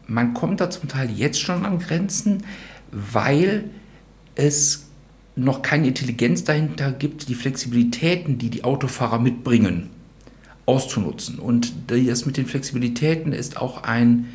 man 0.06 0.32
kommt 0.32 0.60
da 0.60 0.70
zum 0.70 0.88
Teil 0.88 1.10
jetzt 1.10 1.40
schon 1.40 1.66
an 1.66 1.80
Grenzen, 1.80 2.44
weil 2.92 3.64
es 4.36 4.86
noch 5.34 5.62
keine 5.62 5.88
Intelligenz 5.88 6.44
dahinter 6.44 6.92
gibt, 6.92 7.28
die 7.28 7.34
Flexibilitäten, 7.34 8.38
die 8.38 8.50
die 8.50 8.62
Autofahrer 8.62 9.18
mitbringen, 9.18 9.90
auszunutzen. 10.64 11.38
Und 11.38 11.72
das 11.88 12.24
mit 12.24 12.36
den 12.36 12.46
Flexibilitäten 12.46 13.32
ist 13.32 13.60
auch 13.60 13.82
ein 13.82 14.28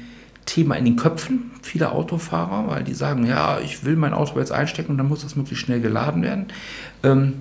Thema 0.46 0.75
in 0.75 0.86
den 0.86 0.96
Köpfen 0.98 1.51
vieler 1.62 1.94
Autofahrer, 1.94 2.68
weil 2.68 2.84
die 2.84 2.94
sagen, 2.94 3.25
ja, 3.25 3.60
ich 3.60 3.84
will 3.84 3.96
mein 3.96 4.13
Auto 4.13 4.38
jetzt 4.39 4.51
einstecken 4.51 4.92
und 4.92 4.98
dann 4.98 5.08
muss 5.08 5.22
das 5.22 5.36
möglichst 5.36 5.65
schnell 5.65 5.82
geladen 5.82 6.22
werden. 6.22 6.48
Ähm, 7.04 7.34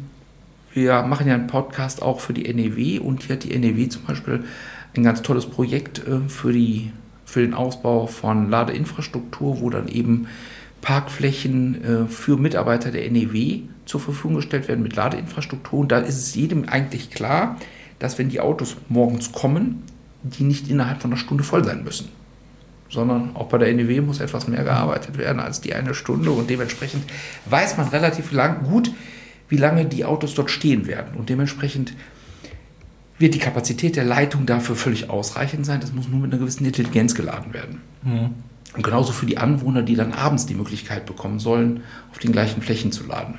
wir 0.75 1.03
machen 1.03 1.29
ja 1.29 1.35
einen 1.35 1.47
Podcast 1.47 2.03
auch 2.03 2.21
für 2.21 2.33
die 2.33 2.53
NEW 2.53 3.01
und 3.01 3.23
hier 3.23 3.37
hat 3.37 3.45
die 3.45 3.57
NEW 3.57 3.89
zum 3.89 4.03
Beispiel 4.03 4.45
ein 4.97 5.05
ganz 5.05 5.23
tolles 5.23 5.47
Projekt 5.47 6.07
äh, 6.07 6.29
für, 6.29 6.53
die, 6.53 6.93
für 7.25 7.41
den 7.41 7.55
Ausbau 7.55 8.07
von 8.07 8.51
Ladeinfrastruktur, 8.51 9.61
wo 9.61 9.71
dann 9.71 9.89
eben 9.89 10.27
Parkflächen 10.83 11.85
äh, 11.85 12.07
für 12.07 12.37
Mitarbeiter 12.37 12.91
der 12.91 13.11
NEW 13.11 13.61
zur 13.87 14.01
Verfügung 14.01 14.37
gestellt 14.37 14.69
werden 14.69 14.83
mit 14.83 14.97
Ladeinfrastruktur. 14.97 15.81
Und 15.81 15.93
da 15.93 15.99
ist 15.99 16.19
es 16.19 16.35
jedem 16.35 16.69
eigentlich 16.69 17.11
klar, 17.11 17.57
dass 18.01 18.19
wenn 18.19 18.29
die 18.29 18.41
Autos 18.41 18.77
morgens 18.89 19.33
kommen, 19.33 19.83
die 20.23 20.43
nicht 20.43 20.69
innerhalb 20.69 21.01
von 21.01 21.13
einer 21.13 21.21
Stunde 21.21 21.45
voll 21.45 21.65
sein 21.65 21.85
müssen 21.85 22.09
sondern 22.91 23.35
auch 23.35 23.49
bei 23.49 23.59
der 23.59 23.73
NEW 23.75 24.03
muss 24.03 24.21
etwas 24.21 24.47
mehr 24.47 24.63
gearbeitet 24.63 25.19
werden 25.19 25.41
als 25.41 25.61
die 25.61 25.75
eine 25.75 25.95
Stunde 25.95 26.31
und 26.31 26.49
dementsprechend 26.49 27.03
weiß 27.47 27.77
man 27.77 27.89
relativ 27.89 28.31
lang, 28.31 28.63
gut, 28.63 28.93
wie 29.49 29.57
lange 29.57 29.85
die 29.85 30.05
Autos 30.05 30.35
dort 30.35 30.51
stehen 30.51 30.87
werden 30.87 31.17
und 31.17 31.29
dementsprechend 31.29 31.95
wird 33.19 33.35
die 33.35 33.39
Kapazität 33.39 33.97
der 33.97 34.05
Leitung 34.05 34.45
dafür 34.47 34.75
völlig 34.75 35.09
ausreichend 35.09 35.65
sein. 35.65 35.81
Das 35.81 35.93
muss 35.93 36.09
nur 36.09 36.21
mit 36.21 36.33
einer 36.33 36.41
gewissen 36.41 36.65
Intelligenz 36.65 37.15
geladen 37.15 37.55
werden. 37.55 37.81
Mhm. 38.03 38.31
Und 38.77 38.83
genauso 38.83 39.13
für 39.13 39.27
die 39.27 39.39
Anwohner, 39.39 39.83
die 39.83 39.95
dann 39.95 40.13
abends 40.13 40.47
die 40.47 40.55
Möglichkeit 40.55 41.07
bekommen 41.07 41.39
sollen, 41.39 41.83
auf 42.11 42.19
den 42.19 42.33
gleichen 42.33 42.61
Flächen 42.61 42.91
zu 42.91 43.07
laden. 43.07 43.39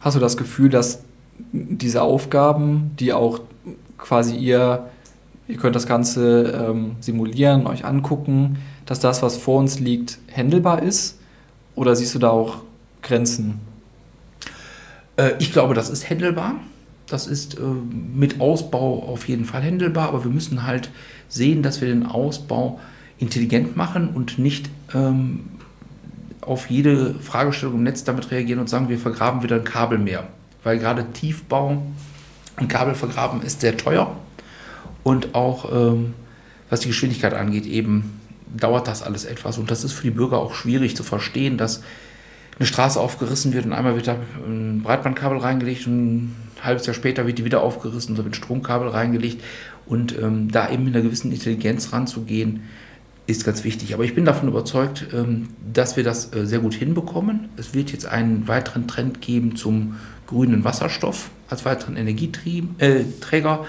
Hast 0.00 0.16
du 0.16 0.20
das 0.20 0.36
Gefühl, 0.36 0.70
dass 0.70 1.04
diese 1.52 2.02
Aufgaben, 2.02 2.90
die 2.98 3.12
auch 3.12 3.40
quasi 3.96 4.34
ihr 4.36 4.88
Ihr 5.48 5.56
könnt 5.56 5.74
das 5.74 5.86
Ganze 5.86 6.52
ähm, 6.68 6.96
simulieren, 7.00 7.66
euch 7.66 7.86
angucken, 7.86 8.58
dass 8.84 9.00
das, 9.00 9.22
was 9.22 9.38
vor 9.38 9.58
uns 9.58 9.80
liegt, 9.80 10.18
händelbar 10.26 10.82
ist? 10.82 11.18
Oder 11.74 11.96
siehst 11.96 12.14
du 12.14 12.18
da 12.18 12.28
auch 12.28 12.58
Grenzen? 13.00 13.58
Äh, 15.18 15.32
ich 15.38 15.52
glaube, 15.52 15.74
das 15.74 15.90
ist 15.90 16.08
händelbar. 16.08 16.54
Das 17.06 17.26
ist 17.26 17.58
äh, 17.58 17.60
mit 17.62 18.40
Ausbau 18.40 19.02
auf 19.02 19.28
jeden 19.28 19.44
Fall 19.44 19.62
händelbar, 19.62 20.08
aber 20.08 20.24
wir 20.24 20.30
müssen 20.30 20.66
halt 20.66 20.90
sehen, 21.28 21.62
dass 21.62 21.80
wir 21.80 21.88
den 21.88 22.06
Ausbau 22.06 22.80
intelligent 23.18 23.76
machen 23.76 24.08
und 24.08 24.38
nicht 24.38 24.70
ähm, 24.94 25.40
auf 26.40 26.70
jede 26.70 27.14
Fragestellung 27.14 27.76
im 27.76 27.82
Netz 27.82 28.04
damit 28.04 28.30
reagieren 28.30 28.60
und 28.60 28.68
sagen, 28.68 28.88
wir 28.88 28.98
vergraben 28.98 29.42
wieder 29.42 29.56
ein 29.56 29.64
Kabel 29.64 29.98
mehr. 29.98 30.26
Weil 30.64 30.78
gerade 30.78 31.04
Tiefbau 31.12 31.82
und 32.58 32.68
Kabelvergraben 32.68 33.42
ist 33.42 33.60
sehr 33.60 33.76
teuer 33.76 34.16
und 35.02 35.34
auch 35.34 35.70
ähm, 35.72 36.14
was 36.70 36.80
die 36.80 36.88
Geschwindigkeit 36.88 37.34
angeht, 37.34 37.66
eben 37.66 38.20
dauert 38.54 38.88
das 38.88 39.02
alles 39.02 39.24
etwas. 39.24 39.58
Und 39.58 39.70
das 39.70 39.84
ist 39.84 39.92
für 39.92 40.02
die 40.02 40.10
Bürger 40.10 40.38
auch 40.38 40.54
schwierig 40.54 40.96
zu 40.96 41.02
verstehen, 41.02 41.56
dass 41.56 41.82
eine 42.58 42.66
Straße 42.66 43.00
aufgerissen 43.00 43.52
wird 43.52 43.66
und 43.66 43.72
einmal 43.72 43.94
wird 43.94 44.08
da 44.08 44.16
ein 44.46 44.82
Breitbandkabel 44.82 45.38
reingelegt 45.38 45.86
und 45.86 46.16
ein 46.16 46.36
halbes 46.62 46.86
Jahr 46.86 46.94
später 46.94 47.26
wird 47.26 47.38
die 47.38 47.44
wieder 47.44 47.62
aufgerissen, 47.62 48.12
und 48.12 48.18
da 48.18 48.24
wird 48.24 48.36
Stromkabel 48.36 48.88
reingelegt. 48.88 49.42
Und 49.86 50.18
ähm, 50.18 50.50
da 50.50 50.70
eben 50.70 50.84
mit 50.84 50.94
einer 50.94 51.04
gewissen 51.04 51.32
Intelligenz 51.32 51.92
ranzugehen, 51.92 52.64
ist 53.26 53.44
ganz 53.44 53.64
wichtig. 53.64 53.94
Aber 53.94 54.04
ich 54.04 54.14
bin 54.14 54.24
davon 54.24 54.48
überzeugt, 54.48 55.06
ähm, 55.14 55.48
dass 55.72 55.96
wir 55.96 56.04
das 56.04 56.34
äh, 56.34 56.46
sehr 56.46 56.58
gut 56.58 56.74
hinbekommen. 56.74 57.48
Es 57.56 57.74
wird 57.74 57.92
jetzt 57.92 58.06
einen 58.06 58.48
weiteren 58.48 58.88
Trend 58.88 59.20
geben 59.20 59.56
zum 59.56 59.96
grünen 60.26 60.64
Wasserstoff 60.64 61.30
als 61.48 61.64
weiteren 61.64 61.96
Energieträger. 61.96 62.72
Äh, 62.78 63.66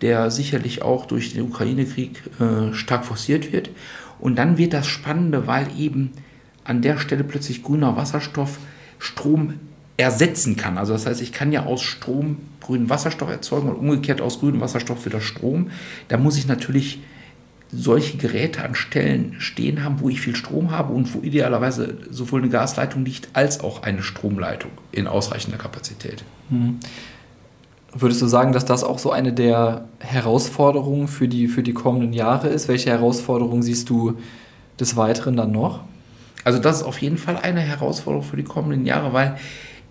der 0.00 0.30
sicherlich 0.30 0.82
auch 0.82 1.06
durch 1.06 1.34
den 1.34 1.42
Ukraine-Krieg 1.42 2.22
äh, 2.40 2.74
stark 2.74 3.04
forciert 3.04 3.52
wird. 3.52 3.70
Und 4.18 4.36
dann 4.36 4.58
wird 4.58 4.72
das 4.72 4.86
Spannende, 4.86 5.46
weil 5.46 5.66
eben 5.78 6.12
an 6.70 6.82
der 6.82 6.98
Stelle 6.98 7.24
plötzlich 7.24 7.62
grüner 7.64 7.96
Wasserstoff 7.96 8.58
Strom 9.00 9.54
ersetzen 9.96 10.56
kann. 10.56 10.78
Also 10.78 10.92
das 10.92 11.04
heißt, 11.04 11.20
ich 11.20 11.32
kann 11.32 11.50
ja 11.52 11.66
aus 11.66 11.82
Strom 11.82 12.38
grünen 12.60 12.88
Wasserstoff 12.88 13.28
erzeugen 13.28 13.68
und 13.68 13.76
umgekehrt 13.76 14.20
aus 14.20 14.38
grünem 14.38 14.60
Wasserstoff 14.60 15.04
wieder 15.04 15.20
Strom. 15.20 15.70
Da 16.08 16.16
muss 16.16 16.38
ich 16.38 16.46
natürlich 16.46 17.00
solche 17.72 18.18
Geräte 18.18 18.64
an 18.64 18.74
Stellen 18.74 19.36
stehen 19.38 19.84
haben, 19.84 20.00
wo 20.00 20.08
ich 20.08 20.20
viel 20.20 20.36
Strom 20.36 20.70
habe 20.70 20.92
und 20.92 21.12
wo 21.14 21.20
idealerweise 21.20 21.98
sowohl 22.08 22.40
eine 22.40 22.50
Gasleitung 22.50 23.04
liegt 23.04 23.28
als 23.32 23.60
auch 23.60 23.82
eine 23.82 24.02
Stromleitung 24.02 24.70
in 24.92 25.06
ausreichender 25.06 25.58
Kapazität. 25.58 26.24
Mhm. 26.50 26.78
Würdest 27.92 28.22
du 28.22 28.26
sagen, 28.26 28.52
dass 28.52 28.64
das 28.64 28.84
auch 28.84 29.00
so 29.00 29.10
eine 29.10 29.32
der 29.32 29.88
Herausforderungen 29.98 31.08
für 31.08 31.26
die, 31.26 31.48
für 31.48 31.64
die 31.64 31.72
kommenden 31.72 32.12
Jahre 32.12 32.48
ist? 32.48 32.68
Welche 32.68 32.90
Herausforderungen 32.90 33.62
siehst 33.64 33.90
du 33.90 34.18
des 34.78 34.96
Weiteren 34.96 35.36
dann 35.36 35.50
noch? 35.50 35.80
Also 36.44 36.58
das 36.58 36.78
ist 36.78 36.82
auf 36.82 36.98
jeden 36.98 37.18
Fall 37.18 37.36
eine 37.36 37.60
Herausforderung 37.60 38.24
für 38.24 38.36
die 38.36 38.44
kommenden 38.44 38.86
Jahre, 38.86 39.12
weil 39.12 39.36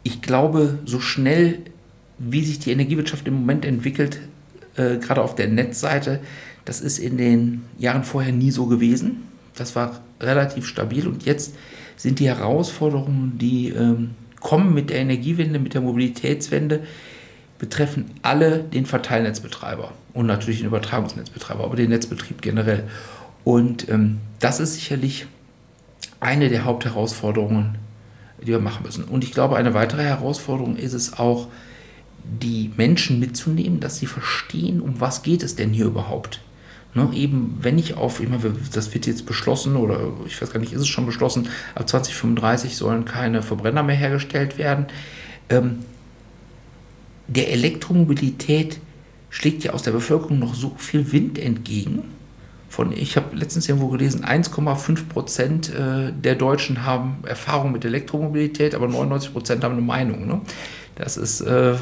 ich 0.04 0.22
glaube, 0.22 0.80
so 0.86 1.00
schnell 1.00 1.60
wie 2.18 2.44
sich 2.44 2.60
die 2.60 2.72
Energiewirtschaft 2.72 3.28
im 3.28 3.36
Moment 3.36 3.66
entwickelt, 3.66 4.20
äh, 4.76 4.98
gerade 4.98 5.22
auf 5.22 5.36
der 5.36 5.48
Netzseite, 5.48 6.20
das 6.66 6.82
ist 6.82 7.00
in 7.00 7.18
den 7.18 7.64
Jahren 7.78 8.04
vorher 8.04 8.34
nie 8.34 8.52
so 8.52 8.66
gewesen. 8.66 9.24
Das 9.56 9.76
war 9.76 10.02
relativ 10.20 10.68
stabil 10.68 11.08
und 11.08 11.26
jetzt 11.26 11.56
sind 11.96 12.20
die 12.20 12.28
Herausforderungen, 12.28 13.38
die 13.38 13.70
ähm, 13.70 14.12
kommen 14.40 14.74
mit 14.74 14.90
der 14.90 15.00
Energiewende, 15.00 15.60
mit 15.60 15.74
der 15.74 15.82
Mobilitätswende, 15.82 16.82
betreffen 17.58 18.06
alle 18.22 18.60
den 18.60 18.86
Verteilnetzbetreiber 18.86 19.92
und 20.14 20.26
natürlich 20.26 20.60
den 20.60 20.68
Übertragungsnetzbetreiber, 20.68 21.64
aber 21.64 21.76
den 21.76 21.90
Netzbetrieb 21.90 22.42
generell. 22.42 22.86
Und 23.44 23.90
ähm, 23.90 24.20
das 24.40 24.60
ist 24.60 24.76
sicherlich 24.76 25.28
eine 26.20 26.50
der 26.50 26.66
Hauptherausforderungen, 26.66 27.78
die 28.42 28.48
wir 28.48 28.60
machen 28.60 28.84
müssen. 28.84 29.06
Und 29.06 29.24
ich 29.24 29.32
glaube, 29.32 29.56
eine 29.56 29.74
weitere 29.74 30.04
Herausforderung 30.04 30.76
ist 30.76 30.94
es 30.94 31.18
auch, 31.18 31.48
die 32.24 32.72
Menschen 32.76 33.20
mitzunehmen, 33.20 33.80
dass 33.80 33.98
sie 33.98 34.06
verstehen, 34.06 34.82
um 34.82 35.00
was 35.00 35.24
geht 35.24 35.42
es 35.42 35.56
denn 35.56 35.72
hier 35.72 35.86
überhaupt. 35.86 36.42
Ne, 36.96 37.08
eben, 37.14 37.58
wenn 37.62 37.78
ich 37.78 37.96
auf, 37.96 38.20
meine, 38.20 38.56
das 38.74 38.94
wird 38.96 39.06
jetzt 39.06 39.28
beschlossen 39.28 39.76
oder 39.76 40.12
ich 40.26 40.42
weiß 40.42 40.52
gar 40.52 40.60
nicht, 40.60 40.74
ist 40.74 40.82
es 40.82 40.88
schon 40.88 41.06
beschlossen, 41.06 41.48
ab 41.76 41.88
2035 41.88 42.76
sollen 42.76 43.06
keine 43.06 43.44
Verbrenner 43.44 43.84
mehr 43.84 43.96
hergestellt 43.96 44.58
werden. 44.58 44.88
Ähm, 45.50 45.80
der 47.28 47.52
Elektromobilität 47.52 48.80
schlägt 49.30 49.64
ja 49.64 49.74
aus 49.74 49.84
der 49.84 49.92
Bevölkerung 49.92 50.40
noch 50.40 50.56
so 50.56 50.74
viel 50.78 51.12
Wind 51.12 51.38
entgegen. 51.38 52.02
Von, 52.70 52.92
ich 52.92 53.18
habe 53.18 53.36
letztens 53.36 53.68
irgendwo 53.68 53.88
gelesen, 53.88 54.24
1,5 54.24 55.08
Prozent 55.10 55.74
äh, 55.74 56.12
der 56.14 56.36
Deutschen 56.36 56.86
haben 56.86 57.18
Erfahrung 57.26 57.72
mit 57.72 57.84
Elektromobilität, 57.84 58.76
aber 58.76 58.88
99 58.88 59.34
Prozent 59.34 59.64
haben 59.64 59.74
eine 59.74 59.82
Meinung. 59.82 60.28
Ne? 60.28 60.42
Das 60.96 61.18
ist, 61.18 61.42
äh, 61.42 61.76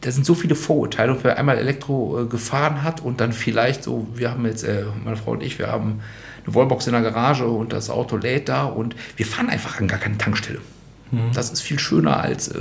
das 0.00 0.14
sind 0.14 0.24
so 0.24 0.34
viele 0.34 0.54
Vorurteile. 0.54 1.12
Und 1.12 1.24
wer 1.24 1.36
einmal 1.36 1.58
Elektro 1.58 2.22
äh, 2.22 2.26
gefahren 2.26 2.84
hat 2.84 3.00
und 3.00 3.20
dann 3.20 3.32
vielleicht 3.32 3.82
so, 3.82 4.06
wir 4.14 4.30
haben 4.30 4.46
jetzt, 4.46 4.62
äh, 4.62 4.84
meine 5.04 5.16
Frau 5.16 5.32
und 5.32 5.42
ich, 5.42 5.58
wir 5.58 5.66
haben 5.66 6.00
eine 6.46 6.54
Wallbox 6.54 6.86
in 6.86 6.92
der 6.92 7.02
Garage 7.02 7.46
und 7.46 7.72
das 7.72 7.90
Auto 7.90 8.16
lädt 8.16 8.48
da 8.48 8.64
und 8.64 8.94
wir 9.16 9.26
fahren 9.26 9.48
einfach 9.48 9.80
an 9.80 9.88
gar 9.88 9.98
keine 9.98 10.16
Tankstelle. 10.16 10.60
Mhm. 11.10 11.32
Das 11.34 11.50
ist 11.50 11.60
viel 11.60 11.80
schöner 11.80 12.20
als 12.20 12.52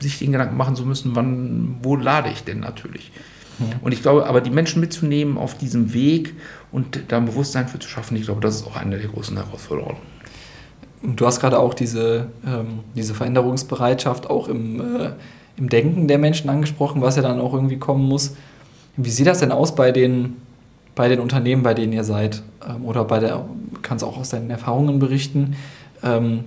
sich 0.00 0.18
den 0.18 0.32
Gedanken 0.32 0.56
machen 0.56 0.76
zu 0.76 0.84
müssen, 0.84 1.14
wann, 1.14 1.76
wo 1.82 1.96
lade 1.96 2.30
ich 2.30 2.44
denn 2.44 2.60
natürlich. 2.60 3.10
Ja. 3.58 3.66
Und 3.82 3.92
ich 3.92 4.02
glaube, 4.02 4.26
aber 4.26 4.40
die 4.40 4.50
Menschen 4.50 4.80
mitzunehmen 4.80 5.38
auf 5.38 5.56
diesem 5.56 5.92
Weg 5.92 6.34
und 6.72 7.00
da 7.08 7.16
ein 7.16 7.26
Bewusstsein 7.26 7.68
für 7.68 7.78
zu 7.78 7.88
schaffen, 7.88 8.16
ich 8.16 8.24
glaube, 8.24 8.40
das 8.40 8.56
ist 8.56 8.66
auch 8.66 8.76
eine 8.76 8.98
der 8.98 9.08
großen 9.08 9.36
Herausforderungen. 9.36 9.98
Du 11.02 11.26
hast 11.26 11.40
gerade 11.40 11.58
auch 11.58 11.74
diese, 11.74 12.26
ähm, 12.46 12.80
diese 12.94 13.14
Veränderungsbereitschaft 13.14 14.28
auch 14.28 14.48
im, 14.48 14.80
äh, 14.80 15.10
im 15.56 15.68
Denken 15.68 16.08
der 16.08 16.18
Menschen 16.18 16.50
angesprochen, 16.50 17.02
was 17.02 17.16
ja 17.16 17.22
dann 17.22 17.40
auch 17.40 17.54
irgendwie 17.54 17.78
kommen 17.78 18.06
muss. 18.06 18.34
Wie 18.96 19.10
sieht 19.10 19.26
das 19.26 19.38
denn 19.38 19.52
aus 19.52 19.74
bei 19.74 19.92
den, 19.92 20.36
bei 20.96 21.08
den 21.08 21.20
Unternehmen, 21.20 21.62
bei 21.62 21.74
denen 21.74 21.92
ihr 21.92 22.04
seid? 22.04 22.42
Ähm, 22.68 22.84
oder 22.84 23.04
bei 23.04 23.20
der, 23.20 23.44
kannst 23.82 24.04
auch 24.04 24.18
aus 24.18 24.30
deinen 24.30 24.50
Erfahrungen 24.50 24.98
berichten. 24.98 25.56
Ähm, 26.02 26.44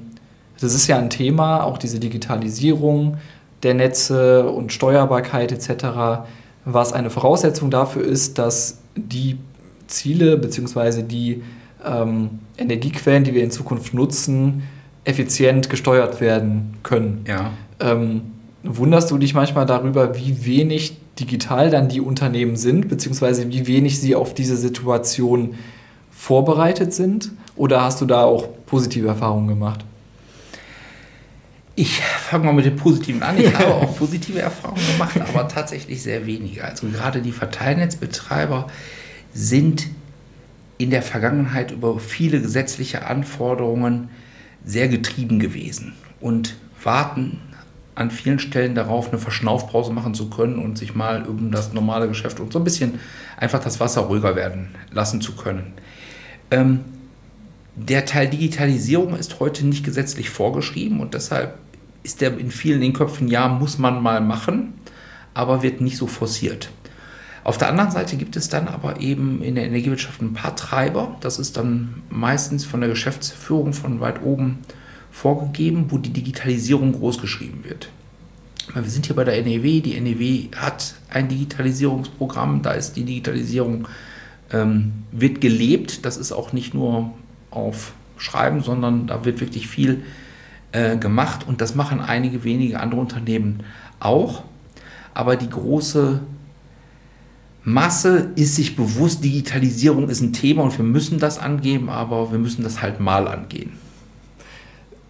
das 0.60 0.74
ist 0.74 0.88
ja 0.88 0.98
ein 0.98 1.10
Thema, 1.10 1.63
auch 1.63 1.77
diese 1.77 2.00
Digitalisierung 2.00 3.18
der 3.63 3.74
Netze 3.74 4.50
und 4.50 4.74
Steuerbarkeit 4.74 5.51
etc., 5.51 6.25
was 6.65 6.94
eine 6.94 7.10
Voraussetzung 7.10 7.72
dafür 7.72 8.03
ist, 8.03 8.38
dass 8.38 8.80
die 8.96 9.38
Ziele 9.88 10.38
bzw. 10.38 11.03
die 11.03 11.44
ähm, 11.86 12.39
Energiequellen, 12.58 13.24
die 13.24 13.34
wir 13.34 13.44
in 13.44 13.51
Zukunft 13.51 13.94
nutzen, 13.94 14.63
effizient 15.03 15.70
gesteuert 15.70 16.22
werden 16.22 16.75
können. 16.84 17.25
Ja. 17.27 17.51
Ähm, 17.80 18.22
wunderst 18.63 19.10
du 19.12 19.18
dich 19.18 19.34
manchmal 19.34 19.65
darüber, 19.65 20.15
wie 20.15 20.46
wenig 20.46 20.98
digital 21.20 21.70
dann 21.70 21.89
die 21.89 22.01
Unternehmen 22.01 22.56
sind, 22.56 22.88
beziehungsweise 22.88 23.50
wie 23.50 23.68
wenig 23.68 24.00
sie 24.00 24.15
auf 24.15 24.34
diese 24.34 24.58
Situation 24.58 25.56
vorbereitet 26.12 26.94
sind? 26.94 27.32
Oder 27.56 27.84
hast 27.84 28.01
du 28.01 28.06
da 28.06 28.24
auch 28.24 28.48
positive 28.65 29.08
Erfahrungen 29.08 29.48
gemacht? 29.48 29.84
Ich 31.75 32.01
fange 32.01 32.45
mal 32.45 32.53
mit 32.53 32.65
dem 32.65 32.75
Positiven 32.75 33.23
an. 33.23 33.37
Ich 33.37 33.53
habe 33.53 33.73
auch 33.73 33.97
positive 33.97 34.39
Erfahrungen 34.39 34.85
gemacht, 34.91 35.19
aber 35.21 35.47
tatsächlich 35.47 36.01
sehr 36.03 36.25
wenige. 36.25 36.63
Also 36.65 36.87
gerade 36.87 37.21
die 37.21 37.31
Verteilnetzbetreiber 37.31 38.67
sind 39.33 39.87
in 40.77 40.89
der 40.89 41.01
Vergangenheit 41.01 41.71
über 41.71 41.99
viele 41.99 42.41
gesetzliche 42.41 43.05
Anforderungen 43.05 44.09
sehr 44.65 44.89
getrieben 44.89 45.39
gewesen 45.39 45.93
und 46.19 46.55
warten 46.83 47.39
an 47.95 48.09
vielen 48.09 48.39
Stellen 48.39 48.73
darauf, 48.73 49.09
eine 49.09 49.19
Verschnaufpause 49.19 49.91
machen 49.91 50.13
zu 50.13 50.29
können 50.29 50.59
und 50.59 50.77
sich 50.77 50.95
mal 50.95 51.23
um 51.23 51.51
das 51.51 51.73
normale 51.73 52.07
Geschäft 52.07 52.39
und 52.39 52.51
so 52.51 52.59
ein 52.59 52.63
bisschen 52.63 52.99
einfach 53.37 53.59
das 53.59 53.79
Wasser 53.79 54.01
ruhiger 54.01 54.35
werden 54.35 54.69
lassen 54.91 55.21
zu 55.21 55.35
können. 55.35 55.73
Ähm, 56.49 56.81
der 57.75 58.05
Teil 58.05 58.29
Digitalisierung 58.29 59.15
ist 59.15 59.39
heute 59.39 59.65
nicht 59.65 59.85
gesetzlich 59.85 60.29
vorgeschrieben 60.29 60.99
und 60.99 61.13
deshalb 61.13 61.57
ist 62.03 62.21
der 62.21 62.37
in 62.37 62.51
vielen 62.51 62.81
den 62.81 62.93
Köpfen, 62.93 63.27
ja, 63.27 63.47
muss 63.47 63.77
man 63.77 64.01
mal 64.01 64.21
machen, 64.21 64.73
aber 65.33 65.63
wird 65.63 65.81
nicht 65.81 65.97
so 65.97 66.07
forciert. 66.07 66.69
Auf 67.43 67.57
der 67.57 67.69
anderen 67.69 67.91
Seite 67.91 68.17
gibt 68.17 68.35
es 68.35 68.49
dann 68.49 68.67
aber 68.67 68.99
eben 68.99 69.41
in 69.41 69.55
der 69.55 69.65
Energiewirtschaft 69.65 70.21
ein 70.21 70.33
paar 70.33 70.55
Treiber. 70.55 71.15
Das 71.21 71.39
ist 71.39 71.57
dann 71.57 72.03
meistens 72.09 72.65
von 72.65 72.81
der 72.81 72.89
Geschäftsführung 72.89 73.73
von 73.73 73.99
weit 73.99 74.21
oben 74.21 74.59
vorgegeben, 75.11 75.85
wo 75.89 75.97
die 75.97 76.11
Digitalisierung 76.11 76.93
großgeschrieben 76.93 77.63
wird. 77.63 77.89
Wir 78.75 78.83
sind 78.83 79.07
hier 79.07 79.15
bei 79.15 79.23
der 79.23 79.41
NEW. 79.41 79.81
Die 79.81 79.99
NEW 79.99 80.55
hat 80.55 80.95
ein 81.09 81.29
Digitalisierungsprogramm. 81.29 82.61
Da 82.61 82.73
ist 82.73 82.93
die 82.93 83.03
Digitalisierung 83.03 83.87
ähm, 84.53 84.93
wird 85.11 85.41
gelebt. 85.41 86.05
Das 86.05 86.17
ist 86.17 86.31
auch 86.31 86.53
nicht 86.53 86.75
nur 86.75 87.11
auf 87.51 87.93
Schreiben, 88.17 88.62
sondern 88.62 89.08
da 89.08 89.25
wird 89.25 89.39
wirklich 89.41 89.67
viel 89.67 90.03
äh, 90.72 90.98
gemacht 90.98 91.46
und 91.48 91.62
das 91.62 91.75
machen 91.75 92.00
einige 92.00 92.43
wenige 92.43 92.79
andere 92.79 93.01
Unternehmen 93.01 93.63
auch. 94.00 94.43
Aber 95.13 95.36
die 95.36 95.50
große 95.50 96.22
Masse 97.63 98.31
ist 98.36 98.55
sich 98.55 98.75
bewusst, 98.75 99.24
Digitalisierung 99.24 100.10
ist 100.10 100.22
ein 100.22 100.34
Thema 100.34 100.63
und 100.63 100.77
wir 100.77 100.86
müssen 100.86 101.20
das 101.20 101.38
angeben, 101.38 101.89
aber 101.89 102.31
wir 102.31 102.39
müssen 102.39 102.63
das 102.63 102.81
halt 102.81 103.00
mal 103.00 103.27
angehen. 103.27 103.74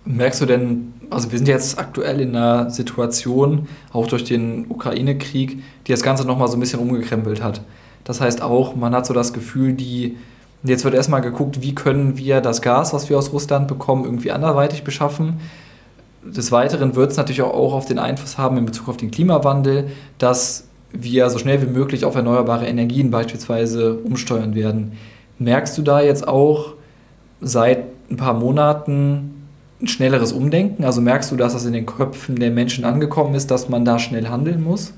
Merkst 0.04 0.42
du 0.42 0.46
denn, 0.46 0.94
also 1.10 1.32
wir 1.32 1.38
sind 1.38 1.48
jetzt 1.48 1.78
aktuell 1.78 2.20
in 2.20 2.36
einer 2.36 2.70
Situation, 2.70 3.68
auch 3.94 4.08
durch 4.08 4.24
den 4.24 4.66
Ukraine-Krieg, 4.68 5.62
die 5.86 5.92
das 5.92 6.02
Ganze 6.02 6.26
nochmal 6.26 6.48
so 6.48 6.58
ein 6.58 6.60
bisschen 6.60 6.80
umgekrempelt 6.80 7.42
hat. 7.42 7.62
Das 8.04 8.20
heißt 8.20 8.42
auch, 8.42 8.76
man 8.76 8.96
hat 8.96 9.06
so 9.06 9.14
das 9.14 9.32
Gefühl, 9.32 9.74
die, 9.74 10.18
jetzt 10.64 10.84
wird 10.84 10.94
erstmal 10.94 11.22
geguckt, 11.22 11.62
wie 11.62 11.76
können 11.76 12.18
wir 12.18 12.42
das 12.42 12.62
Gas, 12.62 12.94
was 12.94 13.10
wir 13.10 13.18
aus 13.18 13.34
Russland 13.34 13.68
bekommen, 13.68 14.06
irgendwie 14.06 14.32
anderweitig 14.32 14.84
beschaffen. 14.84 15.40
Des 16.24 16.52
Weiteren 16.52 16.96
wird 16.96 17.12
es 17.12 17.18
natürlich 17.18 17.42
auch 17.42 17.74
auf 17.74 17.86
den 17.86 17.98
Einfluss 17.98 18.38
haben 18.38 18.58
in 18.58 18.66
Bezug 18.66 18.90
auf 18.90 18.98
den 18.98 19.10
Klimawandel, 19.10 19.90
dass 20.20 20.66
wir 20.92 21.30
so 21.30 21.40
schnell 21.40 21.62
wie 21.62 21.72
möglich 21.72 22.06
auf 22.06 22.16
erneuerbare 22.16 22.68
Energien 22.68 23.12
beispielsweise 23.12 23.96
umsteuern 23.96 24.56
werden. 24.56 24.94
Merkst 25.40 25.78
du 25.78 25.82
da 25.82 26.02
jetzt 26.02 26.28
auch 26.28 26.74
seit 27.40 27.86
ein 28.10 28.18
paar 28.18 28.34
Monaten 28.34 29.48
ein 29.82 29.88
schnelleres 29.88 30.32
Umdenken? 30.32 30.84
Also 30.84 31.02
merkst 31.02 31.32
du, 31.32 31.38
dass 31.38 31.54
das 31.54 31.66
in 31.66 31.74
den 31.74 31.86
Köpfen 31.86 32.36
der 32.36 32.52
Menschen 32.52 32.86
angekommen 32.86 33.34
ist, 33.34 33.50
dass 33.50 33.70
man 33.70 33.86
da 33.86 33.98
schnell 33.98 34.28
handeln 34.28 34.64
muss? 34.64 34.94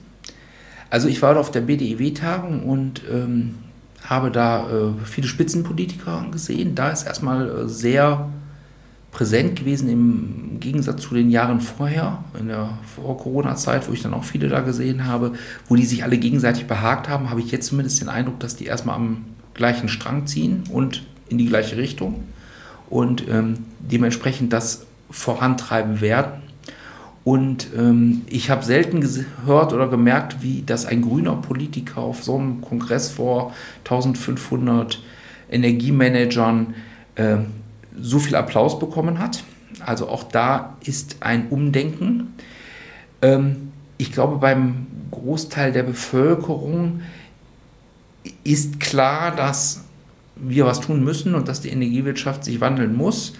Also 0.89 1.07
ich 1.07 1.21
war 1.21 1.37
auf 1.37 1.51
der 1.51 1.61
BDEW-Tagung 1.61 2.63
und 2.63 3.01
ähm, 3.11 3.55
habe 4.13 4.31
da 4.31 4.69
äh, 4.69 5.05
viele 5.05 5.27
Spitzenpolitiker 5.27 6.25
gesehen. 6.31 6.75
Da 6.75 6.89
ist 6.89 7.03
erstmal 7.03 7.49
äh, 7.49 7.67
sehr 7.67 8.29
präsent 9.11 9.57
gewesen 9.59 9.89
im 9.89 10.59
Gegensatz 10.59 11.03
zu 11.03 11.13
den 11.13 11.29
Jahren 11.29 11.61
vorher, 11.61 12.23
in 12.39 12.47
der 12.47 12.77
Vor-Corona-Zeit, 12.95 13.87
wo 13.87 13.93
ich 13.93 14.01
dann 14.01 14.13
auch 14.13 14.23
viele 14.23 14.47
da 14.47 14.61
gesehen 14.61 15.05
habe, 15.05 15.33
wo 15.67 15.75
die 15.75 15.85
sich 15.85 16.03
alle 16.03 16.17
gegenseitig 16.17 16.65
behagt 16.65 17.09
haben, 17.09 17.29
habe 17.29 17.39
ich 17.39 17.51
jetzt 17.51 17.67
zumindest 17.67 18.01
den 18.01 18.09
Eindruck, 18.09 18.39
dass 18.39 18.55
die 18.55 18.65
erstmal 18.65 18.95
am 18.95 19.25
gleichen 19.53 19.87
Strang 19.87 20.25
ziehen 20.25 20.63
und 20.71 21.03
in 21.29 21.37
die 21.37 21.45
gleiche 21.45 21.77
Richtung 21.77 22.23
und 22.89 23.27
ähm, 23.27 23.65
dementsprechend 23.79 24.51
das 24.51 24.85
vorantreiben 25.11 26.01
werden. 26.01 26.42
Und 27.23 27.67
ähm, 27.77 28.23
ich 28.27 28.49
habe 28.49 28.65
selten 28.65 28.99
gehört 28.99 29.71
oder 29.71 29.87
gemerkt, 29.87 30.41
wie 30.41 30.63
das 30.65 30.85
ein 30.85 31.01
grüner 31.01 31.35
Politiker 31.35 32.01
auf 32.01 32.23
so 32.23 32.37
einem 32.37 32.61
Kongress 32.61 33.09
vor 33.11 33.53
1500 33.85 35.01
Energiemanagern 35.49 36.73
äh, 37.15 37.37
so 37.99 38.19
viel 38.19 38.35
Applaus 38.35 38.77
bekommen 38.77 39.19
hat. 39.19 39.43
Also 39.85 40.09
auch 40.09 40.23
da 40.23 40.77
ist 40.83 41.17
ein 41.21 41.47
Umdenken. 41.49 42.33
Ähm, 43.21 43.71
ich 43.97 44.11
glaube, 44.11 44.37
beim 44.37 44.87
Großteil 45.11 45.71
der 45.71 45.83
Bevölkerung 45.83 47.01
ist 48.43 48.79
klar, 48.79 49.33
dass 49.35 49.85
wir 50.35 50.65
was 50.65 50.81
tun 50.81 51.03
müssen 51.03 51.35
und 51.35 51.47
dass 51.47 51.61
die 51.61 51.69
Energiewirtschaft 51.69 52.43
sich 52.43 52.59
wandeln 52.59 52.95
muss. 52.95 53.33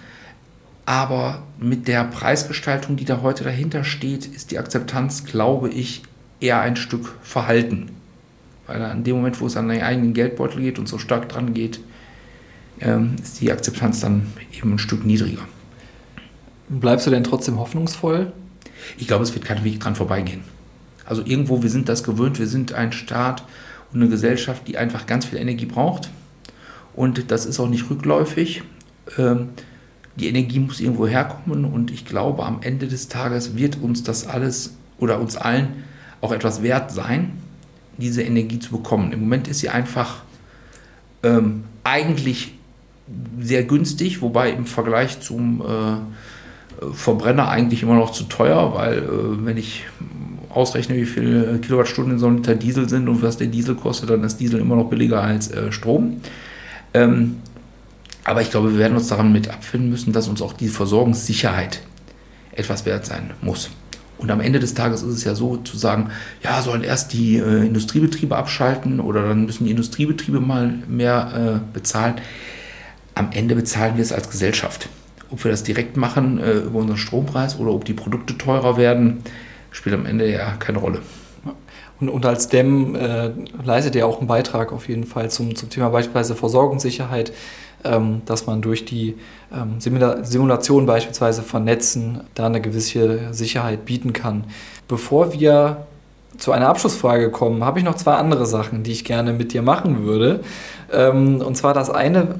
Aber 0.86 1.42
mit 1.58 1.88
der 1.88 2.04
Preisgestaltung, 2.04 2.96
die 2.96 3.04
da 3.04 3.22
heute 3.22 3.44
dahinter 3.44 3.84
steht, 3.84 4.26
ist 4.26 4.50
die 4.50 4.58
Akzeptanz, 4.58 5.24
glaube 5.24 5.70
ich, 5.70 6.02
eher 6.40 6.60
ein 6.60 6.76
Stück 6.76 7.14
verhalten. 7.22 7.90
Weil 8.66 8.82
an 8.82 9.04
dem 9.04 9.16
Moment, 9.16 9.40
wo 9.40 9.46
es 9.46 9.56
an 9.56 9.68
den 9.68 9.82
eigenen 9.82 10.12
Geldbeutel 10.12 10.60
geht 10.60 10.78
und 10.78 10.88
so 10.88 10.98
stark 10.98 11.28
dran 11.28 11.54
geht, 11.54 11.80
ähm, 12.80 13.16
ist 13.22 13.40
die 13.40 13.52
Akzeptanz 13.52 14.00
dann 14.00 14.26
eben 14.52 14.72
ein 14.72 14.78
Stück 14.78 15.04
niedriger. 15.04 15.42
Bleibst 16.68 17.06
du 17.06 17.10
denn 17.10 17.24
trotzdem 17.24 17.58
hoffnungsvoll? 17.58 18.32
Ich 18.98 19.06
glaube, 19.06 19.24
es 19.24 19.34
wird 19.34 19.44
kein 19.44 19.64
Weg 19.64 19.80
dran 19.80 19.94
vorbeigehen. 19.94 20.42
Also 21.06 21.22
irgendwo, 21.24 21.62
wir 21.62 21.70
sind 21.70 21.88
das 21.88 22.02
gewöhnt, 22.02 22.38
wir 22.38 22.46
sind 22.46 22.72
ein 22.72 22.92
Staat 22.92 23.44
und 23.92 24.00
eine 24.00 24.10
Gesellschaft, 24.10 24.66
die 24.66 24.78
einfach 24.78 25.06
ganz 25.06 25.26
viel 25.26 25.38
Energie 25.38 25.66
braucht. 25.66 26.10
Und 26.94 27.30
das 27.30 27.46
ist 27.46 27.60
auch 27.60 27.68
nicht 27.68 27.90
rückläufig. 27.90 28.62
Die 30.16 30.28
Energie 30.28 30.60
muss 30.60 30.80
irgendwo 30.80 31.06
herkommen 31.06 31.64
und 31.64 31.90
ich 31.90 32.04
glaube, 32.04 32.44
am 32.44 32.58
Ende 32.62 32.86
des 32.86 33.08
Tages 33.08 33.56
wird 33.56 33.80
uns 33.82 34.02
das 34.02 34.26
alles 34.26 34.74
oder 34.98 35.20
uns 35.20 35.36
allen 35.36 35.84
auch 36.20 36.32
etwas 36.32 36.62
wert 36.62 36.92
sein, 36.92 37.32
diese 37.98 38.22
Energie 38.22 38.58
zu 38.58 38.70
bekommen. 38.70 39.12
Im 39.12 39.20
Moment 39.20 39.48
ist 39.48 39.60
sie 39.60 39.68
einfach 39.68 40.22
ähm, 41.22 41.64
eigentlich 41.82 42.54
sehr 43.40 43.64
günstig, 43.64 44.22
wobei 44.22 44.50
im 44.50 44.66
Vergleich 44.66 45.20
zum 45.20 45.60
äh, 45.60 46.92
Verbrenner 46.92 47.48
eigentlich 47.48 47.82
immer 47.82 47.96
noch 47.96 48.10
zu 48.10 48.24
teuer, 48.24 48.74
weil 48.74 48.98
äh, 48.98 49.44
wenn 49.44 49.56
ich 49.56 49.84
ausrechne, 50.48 50.96
wie 50.96 51.04
viele 51.04 51.58
Kilowattstunden 51.58 52.14
in 52.14 52.18
so 52.18 52.26
einem 52.26 52.36
Liter 52.36 52.54
Diesel 52.54 52.88
sind 52.88 53.08
und 53.08 53.22
was 53.22 53.36
der 53.36 53.48
Diesel 53.48 53.74
kostet, 53.74 54.10
dann 54.10 54.22
ist 54.22 54.38
Diesel 54.38 54.60
immer 54.60 54.76
noch 54.76 54.88
billiger 54.88 55.20
als 55.20 55.50
äh, 55.50 55.72
Strom. 55.72 56.20
Ähm, 56.94 57.36
aber 58.24 58.42
ich 58.42 58.50
glaube, 58.50 58.72
wir 58.72 58.78
werden 58.78 58.96
uns 58.96 59.08
daran 59.08 59.32
mit 59.32 59.48
abfinden 59.48 59.90
müssen, 59.90 60.12
dass 60.12 60.28
uns 60.28 60.42
auch 60.42 60.52
die 60.52 60.68
Versorgungssicherheit 60.68 61.80
etwas 62.52 62.86
wert 62.86 63.06
sein 63.06 63.30
muss. 63.40 63.70
Und 64.16 64.30
am 64.30 64.40
Ende 64.40 64.60
des 64.60 64.74
Tages 64.74 65.02
ist 65.02 65.14
es 65.14 65.24
ja 65.24 65.34
so 65.34 65.56
zu 65.58 65.76
sagen, 65.76 66.10
ja, 66.42 66.62
sollen 66.62 66.82
erst 66.82 67.12
die 67.12 67.36
äh, 67.36 67.66
Industriebetriebe 67.66 68.36
abschalten 68.36 69.00
oder 69.00 69.26
dann 69.28 69.44
müssen 69.44 69.64
die 69.64 69.70
Industriebetriebe 69.70 70.40
mal 70.40 70.72
mehr 70.88 71.60
äh, 71.62 71.72
bezahlen 71.74 72.14
am 73.14 73.30
Ende 73.32 73.54
bezahlen 73.54 73.96
wir 73.96 74.02
es 74.02 74.12
als 74.12 74.30
Gesellschaft. 74.30 74.88
Ob 75.30 75.44
wir 75.44 75.50
das 75.50 75.62
direkt 75.62 75.96
machen 75.96 76.38
äh, 76.38 76.58
über 76.58 76.80
unseren 76.80 76.98
Strompreis 76.98 77.58
oder 77.58 77.72
ob 77.72 77.84
die 77.84 77.94
Produkte 77.94 78.36
teurer 78.36 78.76
werden, 78.76 79.22
spielt 79.70 79.94
am 79.94 80.06
Ende 80.06 80.30
ja 80.30 80.52
keine 80.58 80.78
Rolle. 80.78 81.00
Und, 82.08 82.26
als 82.26 82.48
DEM 82.48 82.94
äh, 82.94 83.30
leistet 83.62 83.94
ihr 83.94 84.06
auch 84.06 84.18
einen 84.18 84.26
Beitrag 84.26 84.72
auf 84.72 84.88
jeden 84.88 85.04
Fall 85.04 85.30
zum, 85.30 85.54
zum 85.54 85.70
Thema 85.70 85.90
beispielsweise 85.90 86.34
Versorgungssicherheit, 86.34 87.32
ähm, 87.84 88.22
dass 88.26 88.46
man 88.46 88.62
durch 88.62 88.84
die 88.84 89.16
ähm, 89.52 89.80
Simulation 89.80 90.86
beispielsweise 90.86 91.42
von 91.42 91.64
Netzen 91.64 92.20
da 92.34 92.46
eine 92.46 92.60
gewisse 92.60 93.32
Sicherheit 93.32 93.84
bieten 93.84 94.12
kann. 94.12 94.44
Bevor 94.88 95.32
wir 95.32 95.86
zu 96.38 96.52
einer 96.52 96.68
Abschlussfrage 96.68 97.30
kommen, 97.30 97.64
habe 97.64 97.78
ich 97.78 97.84
noch 97.84 97.94
zwei 97.94 98.14
andere 98.14 98.46
Sachen, 98.46 98.82
die 98.82 98.92
ich 98.92 99.04
gerne 99.04 99.32
mit 99.32 99.52
dir 99.52 99.62
machen 99.62 100.04
würde. 100.04 100.40
Ähm, 100.92 101.40
und 101.40 101.56
zwar 101.56 101.74
das 101.74 101.90
eine 101.90 102.34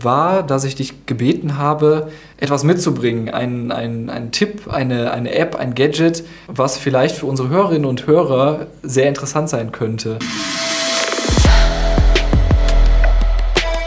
war, 0.00 0.42
dass 0.42 0.64
ich 0.64 0.74
dich 0.74 1.06
gebeten 1.06 1.58
habe, 1.58 2.10
etwas 2.38 2.64
mitzubringen. 2.64 3.28
Ein, 3.28 3.70
ein, 3.72 4.30
Tipp, 4.32 4.68
eine, 4.72 5.12
eine 5.12 5.34
App, 5.34 5.56
ein 5.56 5.74
Gadget, 5.74 6.24
was 6.46 6.78
vielleicht 6.78 7.16
für 7.16 7.26
unsere 7.26 7.48
Hörerinnen 7.48 7.86
und 7.86 8.06
Hörer 8.06 8.66
sehr 8.82 9.08
interessant 9.08 9.48
sein 9.48 9.72
könnte. 9.72 10.18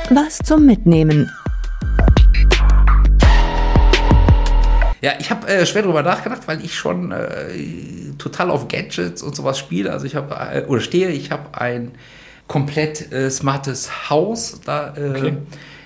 Was 0.09 0.39
zum 0.39 0.65
Mitnehmen. 0.65 1.29
Ja, 5.07 5.13
ich 5.19 5.31
habe 5.31 5.47
äh, 5.47 5.65
schwer 5.65 5.83
darüber 5.83 6.03
nachgedacht, 6.03 6.49
weil 6.49 6.65
ich 6.65 6.75
schon 6.75 7.13
äh, 7.13 7.53
total 8.17 8.51
auf 8.51 8.67
Gadgets 8.67 9.23
und 9.23 9.37
sowas 9.37 9.57
spiele. 9.57 9.93
Also 9.93 10.05
ich 10.05 10.17
habe 10.17 10.35
äh, 10.35 10.65
oder 10.65 10.81
stehe, 10.81 11.07
ich 11.11 11.31
habe 11.31 11.57
ein 11.57 11.93
komplett 12.49 13.13
äh, 13.13 13.31
smartes 13.31 14.09
Haus. 14.09 14.59
Da 14.65 14.95
äh, 14.97 15.09
okay. 15.11 15.37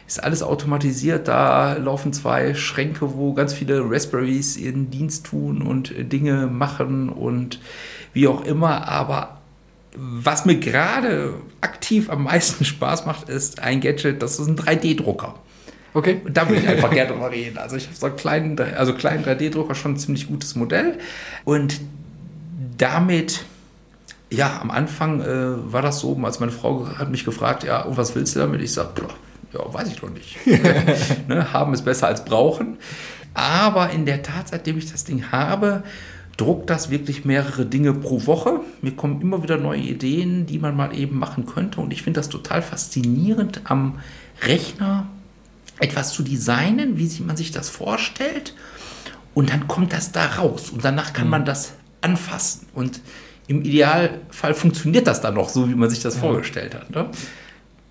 ist 0.07 0.23
alles 0.23 0.41
automatisiert. 0.41 1.27
Da 1.27 1.73
laufen 1.73 2.13
zwei 2.13 2.55
Schränke, 2.55 3.13
wo 3.13 3.35
ganz 3.35 3.53
viele 3.53 3.83
Raspberries 3.87 4.57
ihren 4.57 4.89
Dienst 4.89 5.27
tun 5.27 5.61
und 5.61 5.93
Dinge 5.95 6.47
machen 6.47 7.09
und 7.09 7.59
wie 8.13 8.27
auch 8.27 8.43
immer. 8.43 8.87
Aber 8.87 9.37
was 9.95 10.45
mir 10.45 10.55
gerade 10.55 11.35
aktiv 11.61 12.09
am 12.09 12.23
meisten 12.23 12.65
Spaß 12.73 13.05
macht, 13.05 13.29
ist 13.29 13.59
ein 13.59 13.81
Gadget, 13.81 14.23
das 14.23 14.39
ist 14.39 14.47
ein 14.47 14.55
3D-Drucker. 14.55 15.35
Okay. 15.93 16.21
Und 16.23 16.35
da 16.35 16.47
würde 16.47 16.61
ich 16.61 16.67
einfach 16.67 16.89
gerne 16.91 17.11
drüber 17.11 17.31
reden. 17.31 17.57
Also 17.57 17.75
ich 17.75 17.85
habe 17.87 17.95
so 17.95 18.05
einen 18.05 18.15
kleinen, 18.15 18.59
also 18.59 18.93
kleinen 18.93 19.23
3D-Drucker, 19.25 19.75
schon 19.75 19.93
ein 19.93 19.97
ziemlich 19.97 20.27
gutes 20.27 20.55
Modell. 20.55 20.99
Und 21.43 21.81
damit, 22.77 23.43
ja, 24.29 24.59
am 24.61 24.71
Anfang 24.71 25.21
äh, 25.21 25.71
war 25.71 25.81
das 25.81 25.99
so, 25.99 26.17
als 26.23 26.39
meine 26.39 26.51
Frau 26.51 26.87
hat 26.97 27.09
mich 27.11 27.25
gefragt, 27.25 27.63
ja, 27.63 27.81
und 27.81 27.97
was 27.97 28.15
willst 28.15 28.35
du 28.35 28.39
damit? 28.39 28.61
Ich 28.61 28.73
sage, 28.73 28.89
ja, 29.53 29.73
weiß 29.73 29.89
ich 29.89 29.99
doch 29.99 30.09
nicht. 30.09 30.37
ne, 31.27 31.51
haben 31.51 31.73
ist 31.73 31.83
besser 31.83 32.07
als 32.07 32.23
brauchen. 32.23 32.77
Aber 33.33 33.89
in 33.91 34.05
der 34.05 34.23
Tat, 34.23 34.49
seitdem 34.49 34.77
ich 34.77 34.91
das 34.91 35.03
Ding 35.03 35.31
habe, 35.31 35.83
druckt 36.37 36.69
das 36.69 36.89
wirklich 36.89 37.25
mehrere 37.25 37.65
Dinge 37.65 37.93
pro 37.93 38.25
Woche. 38.25 38.61
Mir 38.81 38.95
kommen 38.95 39.21
immer 39.21 39.43
wieder 39.43 39.57
neue 39.57 39.81
Ideen, 39.81 40.45
die 40.45 40.59
man 40.59 40.75
mal 40.75 40.97
eben 40.97 41.19
machen 41.19 41.45
könnte. 41.45 41.81
Und 41.81 41.93
ich 41.93 42.01
finde 42.01 42.19
das 42.19 42.29
total 42.29 42.61
faszinierend 42.61 43.61
am 43.65 43.99
Rechner 44.41 45.07
etwas 45.81 46.13
zu 46.13 46.23
designen, 46.23 46.97
wie 46.97 47.09
man 47.23 47.35
sich 47.35 47.51
das 47.51 47.69
vorstellt. 47.69 48.53
Und 49.33 49.49
dann 49.49 49.67
kommt 49.67 49.93
das 49.93 50.11
da 50.11 50.25
raus. 50.25 50.69
Und 50.69 50.83
danach 50.83 51.13
kann 51.13 51.29
man 51.29 51.45
das 51.45 51.73
anfassen. 52.01 52.67
Und 52.73 53.01
im 53.47 53.63
Idealfall 53.63 54.53
funktioniert 54.53 55.07
das 55.07 55.21
dann 55.21 55.35
noch 55.35 55.49
so, 55.49 55.69
wie 55.69 55.75
man 55.75 55.89
sich 55.89 56.01
das 56.01 56.15
ja. 56.15 56.21
vorgestellt 56.21 56.75
hat. 56.75 56.89
Ne? 56.91 57.09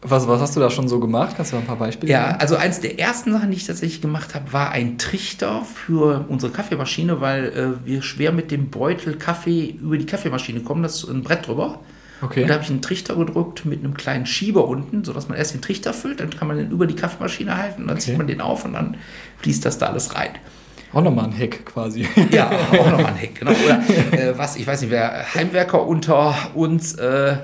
Was, 0.02 0.26
was 0.26 0.40
hast 0.40 0.56
du 0.56 0.60
da 0.60 0.70
schon 0.70 0.88
so 0.88 0.98
gemacht? 0.98 1.34
Kannst 1.36 1.52
du 1.52 1.56
da 1.56 1.60
ein 1.60 1.66
paar 1.66 1.76
Beispiele 1.76 2.10
Ja, 2.10 2.36
also 2.36 2.56
eins 2.56 2.80
der 2.80 2.98
ersten 2.98 3.32
Sachen, 3.32 3.50
die 3.50 3.58
ich 3.58 3.66
tatsächlich 3.66 4.00
gemacht 4.00 4.34
habe, 4.34 4.50
war 4.52 4.70
ein 4.70 4.96
Trichter 4.96 5.62
für 5.64 6.24
unsere 6.28 6.52
Kaffeemaschine, 6.52 7.20
weil 7.20 7.44
äh, 7.46 7.86
wir 7.86 8.00
schwer 8.00 8.32
mit 8.32 8.50
dem 8.50 8.70
Beutel 8.70 9.16
Kaffee 9.16 9.76
über 9.80 9.98
die 9.98 10.06
Kaffeemaschine 10.06 10.60
kommen. 10.60 10.82
Das 10.82 11.02
ist 11.02 11.10
ein 11.10 11.22
Brett 11.22 11.46
drüber. 11.46 11.80
Okay. 12.22 12.42
Und 12.42 12.48
da 12.48 12.54
habe 12.54 12.64
ich 12.64 12.70
einen 12.70 12.82
Trichter 12.82 13.16
gedrückt 13.16 13.64
mit 13.64 13.80
einem 13.80 13.94
kleinen 13.94 14.26
Schieber 14.26 14.68
unten, 14.68 15.04
sodass 15.04 15.28
man 15.28 15.38
erst 15.38 15.54
den 15.54 15.62
Trichter 15.62 15.94
füllt, 15.94 16.20
dann 16.20 16.30
kann 16.30 16.48
man 16.48 16.58
den 16.58 16.70
über 16.70 16.86
die 16.86 16.94
Kaffeemaschine 16.94 17.56
halten, 17.56 17.86
dann 17.86 17.96
okay. 17.96 18.00
zieht 18.00 18.18
man 18.18 18.26
den 18.26 18.40
auf 18.40 18.64
und 18.64 18.74
dann 18.74 18.96
fließt 19.38 19.64
das 19.64 19.78
da 19.78 19.86
alles 19.86 20.14
rein. 20.14 20.30
Auch 20.92 21.02
nochmal 21.02 21.26
ein 21.26 21.32
Heck 21.32 21.64
quasi. 21.64 22.06
Ja, 22.30 22.50
auch 22.50 22.90
nochmal 22.90 23.06
ein 23.06 23.16
Heck, 23.16 23.38
genau. 23.38 23.52
Oder 23.52 23.82
äh, 24.12 24.36
was, 24.36 24.56
ich 24.56 24.66
weiß 24.66 24.82
nicht, 24.82 24.90
wer 24.90 25.34
Heimwerker 25.34 25.86
unter 25.86 26.34
uns, 26.54 26.94
äh, 26.94 27.36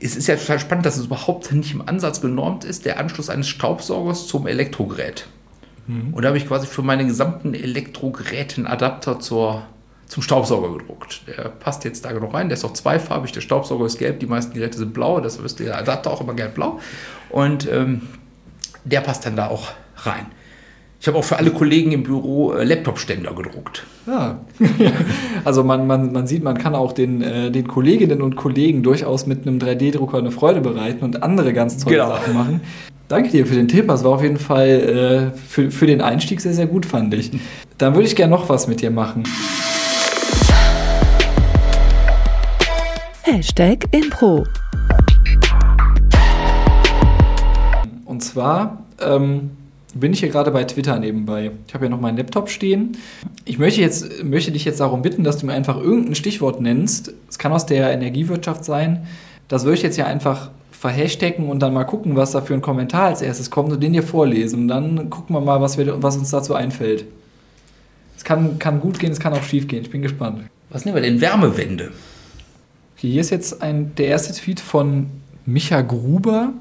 es 0.00 0.14
ist 0.14 0.28
ja 0.28 0.36
total 0.36 0.60
spannend, 0.60 0.86
dass 0.86 0.96
es 0.96 1.06
überhaupt 1.06 1.50
nicht 1.52 1.72
im 1.72 1.86
Ansatz 1.86 2.20
genormt 2.20 2.64
ist, 2.64 2.84
der 2.84 3.00
Anschluss 3.00 3.30
eines 3.30 3.48
Staubsaugers 3.48 4.28
zum 4.28 4.46
Elektrogerät. 4.46 5.26
Mhm. 5.86 6.12
Und 6.12 6.22
da 6.22 6.28
habe 6.28 6.38
ich 6.38 6.46
quasi 6.46 6.66
für 6.66 6.82
meine 6.82 7.06
gesamten 7.06 7.54
Elektrogeräte 7.54 8.58
einen 8.58 8.66
Adapter 8.66 9.18
zur 9.18 9.62
zum 10.08 10.22
Staubsauger 10.22 10.78
gedruckt. 10.78 11.22
Der 11.26 11.50
passt 11.50 11.84
jetzt 11.84 12.04
da 12.04 12.12
genau 12.12 12.28
rein. 12.28 12.48
Der 12.48 12.56
ist 12.56 12.64
auch 12.64 12.72
zweifarbig. 12.72 13.32
Der 13.32 13.42
Staubsauger 13.42 13.86
ist 13.86 13.98
gelb. 13.98 14.20
Die 14.20 14.26
meisten 14.26 14.54
Geräte 14.54 14.78
sind 14.78 14.94
blau. 14.94 15.20
Das 15.20 15.36
ist 15.36 15.60
der 15.60 15.78
Adapter 15.78 16.10
auch 16.10 16.20
immer 16.20 16.34
gelb-blau. 16.34 16.80
Und 17.30 17.70
ähm, 17.70 18.02
der 18.84 19.02
passt 19.02 19.26
dann 19.26 19.36
da 19.36 19.48
auch 19.48 19.68
rein. 19.96 20.26
Ich 21.00 21.06
habe 21.06 21.16
auch 21.16 21.24
für 21.24 21.36
alle 21.36 21.50
Kollegen 21.50 21.92
im 21.92 22.02
Büro 22.02 22.52
äh, 22.52 22.64
Laptop-Ständer 22.64 23.32
gedruckt. 23.32 23.84
Ja. 24.06 24.40
also 25.44 25.62
man, 25.62 25.86
man, 25.86 26.12
man 26.12 26.26
sieht, 26.26 26.42
man 26.42 26.58
kann 26.58 26.74
auch 26.74 26.92
den, 26.92 27.22
äh, 27.22 27.50
den 27.52 27.68
Kolleginnen 27.68 28.20
und 28.20 28.34
Kollegen 28.34 28.82
durchaus 28.82 29.26
mit 29.26 29.46
einem 29.46 29.58
3D-Drucker 29.58 30.18
eine 30.18 30.32
Freude 30.32 30.60
bereiten 30.60 31.04
und 31.04 31.22
andere 31.22 31.52
ganz 31.52 31.76
tolle 31.76 31.96
genau. 31.96 32.08
Sachen 32.08 32.34
machen. 32.34 32.60
Danke 33.06 33.30
dir 33.30 33.46
für 33.46 33.54
den 33.54 33.68
Tipp. 33.68 33.86
Das 33.88 34.02
war 34.02 34.12
auf 34.12 34.22
jeden 34.22 34.38
Fall 34.38 35.32
äh, 35.34 35.38
für, 35.38 35.70
für 35.70 35.86
den 35.86 36.00
Einstieg 36.00 36.40
sehr, 36.40 36.52
sehr 36.52 36.66
gut, 36.66 36.84
fand 36.84 37.14
ich. 37.14 37.30
Dann 37.78 37.94
würde 37.94 38.08
ich 38.08 38.16
gerne 38.16 38.32
noch 38.32 38.48
was 38.48 38.66
mit 38.66 38.82
dir 38.82 38.90
machen. 38.90 39.22
Hashtag 43.30 43.84
Impro. 43.90 44.46
Und 48.06 48.22
zwar 48.22 48.84
ähm, 49.02 49.50
bin 49.94 50.14
ich 50.14 50.20
hier 50.20 50.30
gerade 50.30 50.50
bei 50.50 50.64
Twitter 50.64 50.98
nebenbei. 50.98 51.50
Ich 51.66 51.74
habe 51.74 51.84
ja 51.84 51.90
noch 51.90 52.00
meinen 52.00 52.16
Laptop 52.16 52.48
stehen. 52.48 52.96
Ich 53.44 53.58
möchte, 53.58 53.82
jetzt, 53.82 54.24
möchte 54.24 54.50
dich 54.50 54.64
jetzt 54.64 54.80
darum 54.80 55.02
bitten, 55.02 55.24
dass 55.24 55.36
du 55.36 55.44
mir 55.44 55.52
einfach 55.52 55.76
irgendein 55.76 56.14
Stichwort 56.14 56.62
nennst. 56.62 57.12
Es 57.28 57.38
kann 57.38 57.52
aus 57.52 57.66
der 57.66 57.92
Energiewirtschaft 57.92 58.64
sein. 58.64 59.06
Das 59.48 59.64
würde 59.64 59.76
ich 59.76 59.82
jetzt 59.82 59.98
ja 59.98 60.06
einfach 60.06 60.50
verhashtaggen 60.70 61.50
und 61.50 61.60
dann 61.60 61.74
mal 61.74 61.84
gucken, 61.84 62.16
was 62.16 62.30
da 62.30 62.40
für 62.40 62.54
ein 62.54 62.62
Kommentar 62.62 63.08
als 63.08 63.20
erstes 63.20 63.50
kommt 63.50 63.70
und 63.70 63.82
den 63.82 63.92
dir 63.92 64.02
vorlesen. 64.02 64.62
Und 64.62 64.68
dann 64.68 65.10
gucken 65.10 65.36
wir 65.36 65.42
mal, 65.42 65.60
was, 65.60 65.76
wir, 65.76 66.02
was 66.02 66.16
uns 66.16 66.30
dazu 66.30 66.54
einfällt. 66.54 67.04
Es 68.16 68.24
kann, 68.24 68.58
kann 68.58 68.80
gut 68.80 68.98
gehen, 68.98 69.12
es 69.12 69.20
kann 69.20 69.34
auch 69.34 69.42
schief 69.42 69.68
gehen. 69.68 69.82
Ich 69.82 69.90
bin 69.90 70.00
gespannt. 70.00 70.44
Was 70.70 70.86
nehmen 70.86 70.94
wir 70.94 71.02
denn? 71.02 71.20
Wärmewende. 71.20 71.92
Hier 73.00 73.20
ist 73.20 73.30
jetzt 73.30 73.62
ein, 73.62 73.94
der 73.94 74.08
erste 74.08 74.32
Tweet 74.32 74.58
von 74.58 75.06
Micha 75.46 75.82
Gruber. 75.82 76.52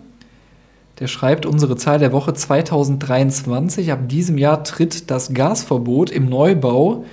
Der 1.00 1.08
schreibt, 1.08 1.47
unsere 1.47 1.78
Zahl 1.78 1.97
der 1.97 2.12
Woche 2.12 2.32
2023. 2.32 3.91
Ab 3.91 4.08
diesem 4.08 4.38
Jahr 4.38 4.63
tritt 4.63 5.10
das 5.10 5.34
Gasverbot 5.34 6.12
im 6.12 6.30
Neubau 6.30 7.06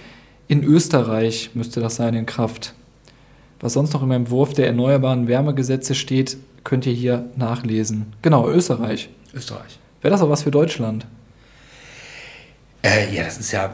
in 0.47 0.63
Österreich, 0.63 1.53
müsste 1.55 1.81
das 1.81 1.97
sein, 1.97 2.13
in 2.13 2.27
Kraft. 2.27 2.75
Was 3.61 3.73
sonst 3.73 3.95
noch 3.95 4.03
im 4.03 4.11
Entwurf 4.11 4.53
der 4.53 4.67
erneuerbaren 4.67 5.27
Wärmegesetze 5.27 5.95
steht, 5.95 6.37
könnt 6.63 6.85
ihr 6.85 6.93
hier 6.93 7.25
nachlesen. 7.35 8.13
Genau, 8.21 8.47
Österreich. 8.47 9.09
Österreich. 9.33 9.79
Wäre 10.03 10.13
das 10.13 10.21
auch 10.21 10.29
was 10.29 10.43
für 10.43 10.51
Deutschland? 10.51 11.07
Äh, 12.85 13.15
ja, 13.15 13.25
das 13.25 13.39
ist 13.39 13.51
ja, 13.51 13.73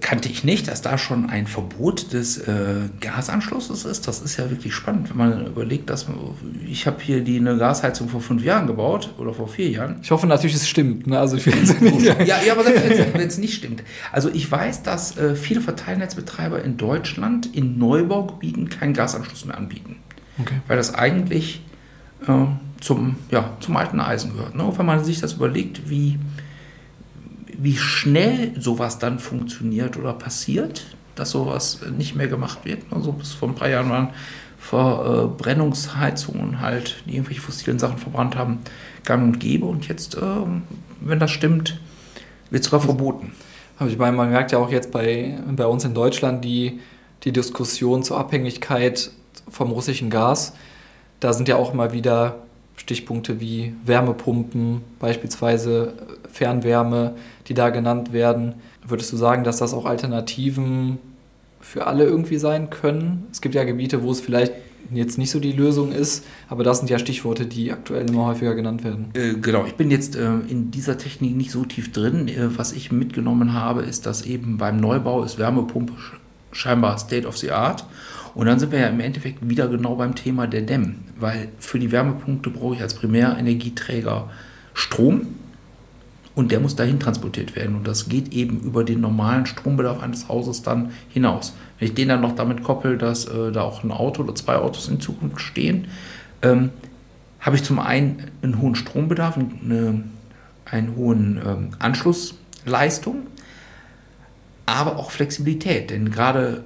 kannte 0.00 0.30
ich 0.30 0.42
nicht, 0.42 0.66
dass 0.68 0.80
da 0.80 0.96
schon 0.96 1.28
ein 1.28 1.46
Verbot 1.46 2.14
des 2.14 2.38
äh, 2.38 2.88
Gasanschlusses 3.02 3.84
ist. 3.84 4.08
Das 4.08 4.22
ist 4.22 4.38
ja 4.38 4.48
wirklich 4.48 4.72
spannend, 4.72 5.10
wenn 5.10 5.16
man 5.18 5.46
überlegt, 5.46 5.90
dass 5.90 6.08
man, 6.08 6.16
ich 6.66 6.86
habe 6.86 6.96
hier 7.02 7.20
die 7.22 7.36
eine 7.38 7.58
Gasheizung 7.58 8.08
vor 8.08 8.22
fünf 8.22 8.42
Jahren 8.42 8.66
gebaut 8.66 9.10
oder 9.18 9.34
vor 9.34 9.46
vier 9.46 9.68
Jahren. 9.68 9.96
Ich 10.02 10.10
hoffe 10.10 10.26
natürlich, 10.26 10.56
es 10.56 10.66
stimmt. 10.66 11.06
Ne? 11.06 11.18
Also 11.18 11.36
ich 11.36 11.44
nicht. 11.44 12.00
Ja, 12.00 12.16
ja, 12.42 12.52
aber 12.52 12.64
selbst 12.64 13.12
wenn 13.12 13.28
es 13.28 13.36
nicht 13.36 13.52
stimmt. 13.52 13.82
Also 14.10 14.30
ich 14.32 14.50
weiß, 14.50 14.82
dass 14.82 15.18
äh, 15.18 15.36
viele 15.36 15.60
Verteilnetzbetreiber 15.60 16.64
in 16.64 16.78
Deutschland 16.78 17.54
in 17.54 17.78
Neubaugebieten 17.78 18.70
keinen 18.70 18.94
Gasanschluss 18.94 19.44
mehr 19.44 19.58
anbieten. 19.58 19.96
Okay. 20.38 20.54
Weil 20.66 20.78
das 20.78 20.94
eigentlich 20.94 21.60
äh, 22.26 22.32
zum, 22.80 23.16
ja, 23.30 23.54
zum 23.60 23.76
alten 23.76 24.00
Eisen 24.00 24.32
gehört. 24.32 24.54
Ne? 24.54 24.72
Wenn 24.74 24.86
man 24.86 25.04
sich 25.04 25.20
das 25.20 25.34
überlegt, 25.34 25.90
wie 25.90 26.18
wie 27.58 27.76
schnell 27.76 28.52
sowas 28.60 28.98
dann 28.98 29.18
funktioniert 29.18 29.96
oder 29.96 30.12
passiert, 30.12 30.84
dass 31.14 31.30
sowas 31.30 31.80
nicht 31.96 32.14
mehr 32.14 32.28
gemacht 32.28 32.64
wird. 32.64 32.82
Also 32.90 33.12
bis 33.12 33.32
vor 33.32 33.48
ein 33.48 33.54
paar 33.54 33.68
Jahren 33.68 33.90
waren 33.90 34.08
Verbrennungsheizungen 34.58 36.60
halt, 36.60 37.02
die 37.06 37.14
irgendwelche 37.14 37.40
fossilen 37.40 37.78
Sachen 37.78 37.98
verbrannt 37.98 38.36
haben, 38.36 38.58
gang 39.04 39.22
und 39.22 39.38
gäbe. 39.38 39.66
Und 39.66 39.88
jetzt, 39.88 40.16
ähm, 40.20 40.62
wenn 41.00 41.18
das 41.18 41.30
stimmt, 41.30 41.80
wird 42.50 42.62
es 42.62 42.70
sogar 42.70 42.80
verboten. 42.80 43.32
Aber 43.78 43.90
ich 43.90 43.98
meine, 43.98 44.16
man 44.16 44.30
merkt 44.30 44.52
ja 44.52 44.58
auch 44.58 44.70
jetzt 44.70 44.90
bei, 44.90 45.38
bei 45.54 45.66
uns 45.66 45.84
in 45.84 45.94
Deutschland 45.94 46.44
die, 46.44 46.80
die 47.24 47.32
Diskussion 47.32 48.02
zur 48.02 48.18
Abhängigkeit 48.18 49.10
vom 49.48 49.70
russischen 49.70 50.10
Gas. 50.10 50.54
Da 51.20 51.32
sind 51.32 51.48
ja 51.48 51.56
auch 51.56 51.74
mal 51.74 51.92
wieder 51.92 52.45
Stichpunkte 52.86 53.40
wie 53.40 53.74
Wärmepumpen, 53.84 54.82
beispielsweise 55.00 55.94
Fernwärme, 56.30 57.16
die 57.48 57.54
da 57.54 57.70
genannt 57.70 58.12
werden. 58.12 58.54
Würdest 58.86 59.12
du 59.12 59.16
sagen, 59.16 59.42
dass 59.42 59.56
das 59.56 59.74
auch 59.74 59.86
Alternativen 59.86 60.98
für 61.60 61.88
alle 61.88 62.04
irgendwie 62.04 62.38
sein 62.38 62.70
können? 62.70 63.26
Es 63.32 63.40
gibt 63.40 63.56
ja 63.56 63.64
Gebiete, 63.64 64.04
wo 64.04 64.12
es 64.12 64.20
vielleicht 64.20 64.52
jetzt 64.92 65.18
nicht 65.18 65.32
so 65.32 65.40
die 65.40 65.50
Lösung 65.50 65.90
ist, 65.90 66.24
aber 66.48 66.62
das 66.62 66.78
sind 66.78 66.88
ja 66.88 67.00
Stichworte, 67.00 67.46
die 67.46 67.72
aktuell 67.72 68.08
immer 68.08 68.26
häufiger 68.26 68.54
genannt 68.54 68.84
werden. 68.84 69.08
Äh, 69.14 69.34
genau, 69.34 69.66
ich 69.66 69.74
bin 69.74 69.90
jetzt 69.90 70.14
äh, 70.14 70.26
in 70.48 70.70
dieser 70.70 70.96
Technik 70.96 71.34
nicht 71.34 71.50
so 71.50 71.64
tief 71.64 71.90
drin. 71.90 72.28
Äh, 72.28 72.56
was 72.56 72.72
ich 72.72 72.92
mitgenommen 72.92 73.52
habe, 73.52 73.82
ist, 73.82 74.06
dass 74.06 74.22
eben 74.22 74.58
beim 74.58 74.76
Neubau 74.76 75.24
ist 75.24 75.38
Wärmepumpe 75.38 75.94
scheinbar 76.52 76.98
State 76.98 77.26
of 77.26 77.36
the 77.36 77.50
Art. 77.50 77.84
Und 78.36 78.44
dann 78.44 78.58
sind 78.58 78.70
wir 78.70 78.80
ja 78.80 78.88
im 78.88 79.00
Endeffekt 79.00 79.48
wieder 79.48 79.66
genau 79.66 79.94
beim 79.94 80.14
Thema 80.14 80.46
der 80.46 80.60
Dämm, 80.60 80.96
weil 81.18 81.48
für 81.58 81.78
die 81.78 81.90
Wärmepunkte 81.90 82.50
brauche 82.50 82.74
ich 82.74 82.82
als 82.82 82.92
Primärenergieträger 82.92 84.28
Strom 84.74 85.28
und 86.34 86.52
der 86.52 86.60
muss 86.60 86.76
dahin 86.76 87.00
transportiert 87.00 87.56
werden. 87.56 87.76
Und 87.76 87.88
das 87.88 88.10
geht 88.10 88.34
eben 88.34 88.60
über 88.60 88.84
den 88.84 89.00
normalen 89.00 89.46
Strombedarf 89.46 90.02
eines 90.02 90.28
Hauses 90.28 90.60
dann 90.60 90.90
hinaus. 91.08 91.56
Wenn 91.78 91.88
ich 91.88 91.94
den 91.94 92.08
dann 92.08 92.20
noch 92.20 92.34
damit 92.34 92.62
koppel, 92.62 92.98
dass 92.98 93.24
äh, 93.24 93.52
da 93.52 93.62
auch 93.62 93.82
ein 93.82 93.90
Auto 93.90 94.22
oder 94.22 94.34
zwei 94.34 94.56
Autos 94.56 94.86
in 94.88 95.00
Zukunft 95.00 95.40
stehen, 95.40 95.86
ähm, 96.42 96.72
habe 97.40 97.56
ich 97.56 97.62
zum 97.62 97.78
einen 97.78 98.22
einen 98.42 98.60
hohen 98.60 98.74
Strombedarf, 98.74 99.38
eine, 99.38 100.04
einen 100.66 100.94
hohen 100.94 101.40
ähm, 101.42 101.70
Anschlussleistung, 101.78 103.28
aber 104.66 104.96
auch 104.98 105.10
Flexibilität. 105.10 105.88
Denn 105.88 106.10
gerade 106.10 106.64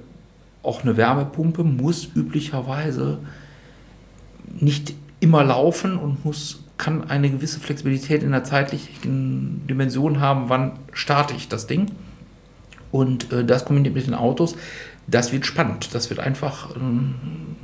auch 0.63 0.83
eine 0.83 0.97
Wärmepumpe 0.97 1.63
muss 1.63 2.09
üblicherweise 2.15 3.19
nicht 4.59 4.93
immer 5.19 5.43
laufen 5.43 5.97
und 5.97 6.25
muss 6.25 6.63
kann 6.81 7.09
eine 7.09 7.29
gewisse 7.29 7.59
Flexibilität 7.59 8.23
in 8.23 8.31
der 8.31 8.43
zeitlichen 8.43 9.67
Dimension 9.67 10.19
haben, 10.19 10.49
wann 10.49 10.79
starte 10.93 11.35
ich 11.35 11.47
das 11.47 11.67
Ding. 11.67 11.91
Und 12.91 13.31
äh, 13.31 13.45
das 13.45 13.65
kombiniert 13.65 13.93
mit 13.93 14.07
den 14.07 14.15
Autos, 14.15 14.55
das 15.05 15.31
wird 15.31 15.45
spannend. 15.45 15.93
Das 15.93 16.09
wird 16.09 16.19
einfach 16.19 16.75
ein 16.75 17.55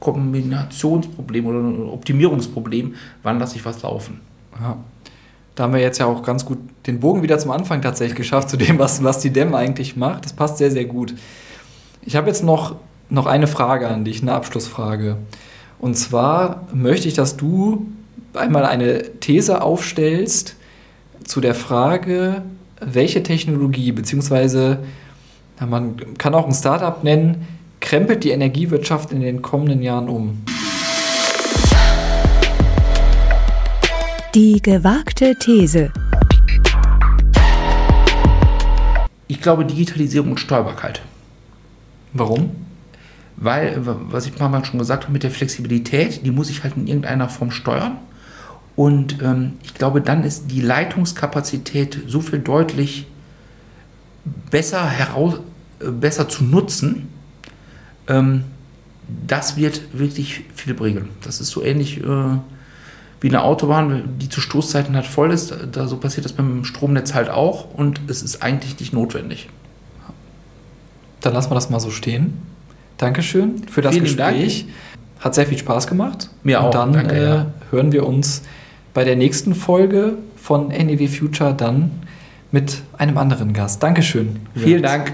Kombinationsproblem 0.00 1.46
oder 1.46 1.60
ein 1.60 1.88
Optimierungsproblem, 1.88 2.94
wann 3.22 3.38
lasse 3.38 3.56
ich 3.56 3.64
was 3.64 3.82
laufen. 3.82 4.20
Ja. 4.60 4.76
Da 5.54 5.64
haben 5.64 5.72
wir 5.72 5.80
jetzt 5.80 5.98
ja 5.98 6.06
auch 6.06 6.22
ganz 6.22 6.44
gut 6.44 6.58
den 6.86 7.00
Bogen 7.00 7.22
wieder 7.22 7.38
zum 7.38 7.50
Anfang 7.50 7.80
tatsächlich 7.80 8.16
geschafft, 8.16 8.50
zu 8.50 8.56
dem, 8.56 8.78
was, 8.78 9.02
was 9.02 9.20
die 9.20 9.30
DEM 9.30 9.54
eigentlich 9.54 9.96
macht. 9.96 10.26
Das 10.26 10.32
passt 10.34 10.58
sehr, 10.58 10.70
sehr 10.70 10.84
gut. 10.84 11.14
Ich 12.04 12.16
habe 12.16 12.26
jetzt 12.26 12.42
noch, 12.42 12.74
noch 13.10 13.26
eine 13.26 13.46
Frage 13.46 13.86
an 13.86 14.04
dich, 14.04 14.22
eine 14.22 14.32
Abschlussfrage. 14.32 15.18
Und 15.78 15.94
zwar 15.94 16.66
möchte 16.72 17.06
ich, 17.06 17.14
dass 17.14 17.36
du 17.36 17.86
einmal 18.34 18.64
eine 18.64 19.20
These 19.20 19.62
aufstellst 19.62 20.56
zu 21.22 21.40
der 21.40 21.54
Frage, 21.54 22.42
welche 22.80 23.22
Technologie, 23.22 23.92
beziehungsweise 23.92 24.80
man 25.64 26.18
kann 26.18 26.34
auch 26.34 26.44
ein 26.44 26.54
Startup 26.54 27.04
nennen, 27.04 27.46
krempelt 27.78 28.24
die 28.24 28.30
Energiewirtschaft 28.30 29.12
in 29.12 29.20
den 29.20 29.40
kommenden 29.40 29.80
Jahren 29.80 30.08
um? 30.08 30.42
Die 34.34 34.60
gewagte 34.60 35.36
These. 35.38 35.92
Ich 39.28 39.40
glaube 39.40 39.64
Digitalisierung 39.64 40.32
und 40.32 40.40
Steuerbarkeit. 40.40 41.02
Warum? 42.12 42.50
Weil, 43.36 43.78
was 43.82 44.26
ich 44.26 44.38
Mal 44.38 44.64
schon 44.64 44.78
gesagt 44.78 45.04
habe, 45.04 45.12
mit 45.12 45.22
der 45.22 45.30
Flexibilität, 45.30 46.24
die 46.24 46.30
muss 46.30 46.50
ich 46.50 46.62
halt 46.62 46.76
in 46.76 46.86
irgendeiner 46.86 47.28
Form 47.28 47.50
steuern. 47.50 47.98
Und 48.76 49.20
ähm, 49.22 49.54
ich 49.62 49.74
glaube, 49.74 50.00
dann 50.00 50.24
ist 50.24 50.50
die 50.50 50.60
Leitungskapazität 50.60 52.02
so 52.06 52.20
viel 52.20 52.38
deutlich 52.38 53.06
besser, 54.50 54.88
heraus, 54.88 55.40
äh, 55.80 55.90
besser 55.90 56.28
zu 56.28 56.44
nutzen. 56.44 57.08
Ähm, 58.08 58.44
das 59.26 59.56
wird 59.56 59.82
wirklich 59.92 60.44
viel 60.54 60.74
bringen. 60.74 61.08
Das 61.22 61.40
ist 61.40 61.50
so 61.50 61.62
ähnlich 61.62 62.02
äh, 62.02 62.38
wie 63.20 63.28
eine 63.28 63.42
Autobahn, 63.42 64.18
die 64.18 64.28
zu 64.28 64.40
Stoßzeiten 64.40 64.94
halt 64.94 65.06
voll 65.06 65.32
ist. 65.32 65.54
Da, 65.72 65.86
so 65.86 65.96
passiert 65.96 66.24
das 66.24 66.32
beim 66.32 66.64
Stromnetz 66.64 67.14
halt 67.14 67.28
auch 67.28 67.74
und 67.74 68.00
es 68.08 68.22
ist 68.22 68.42
eigentlich 68.42 68.78
nicht 68.80 68.92
notwendig. 68.92 69.48
Dann 71.22 71.34
lassen 71.34 71.50
wir 71.50 71.54
das 71.54 71.70
mal 71.70 71.80
so 71.80 71.90
stehen. 71.90 72.38
Dankeschön 72.98 73.62
für 73.68 73.80
das 73.80 73.94
Vielen 73.94 74.04
Gespräch. 74.04 74.66
Dank. 74.66 75.24
Hat 75.24 75.34
sehr 75.34 75.46
viel 75.46 75.58
Spaß 75.58 75.86
gemacht. 75.86 76.28
Mir 76.42 76.60
und 76.60 76.66
auch. 76.66 76.70
dann 76.70 76.92
Danke, 76.92 77.14
äh, 77.14 77.24
ja. 77.24 77.46
hören 77.70 77.92
wir 77.92 78.06
uns 78.06 78.42
bei 78.92 79.04
der 79.04 79.16
nächsten 79.16 79.54
Folge 79.54 80.14
von 80.36 80.68
NEW 80.68 81.08
Future 81.08 81.54
dann 81.54 81.90
mit 82.50 82.82
einem 82.98 83.16
anderen 83.18 83.52
Gast. 83.52 83.82
Dankeschön. 83.82 84.40
Vielen 84.54 84.82
Dank. 84.82 85.12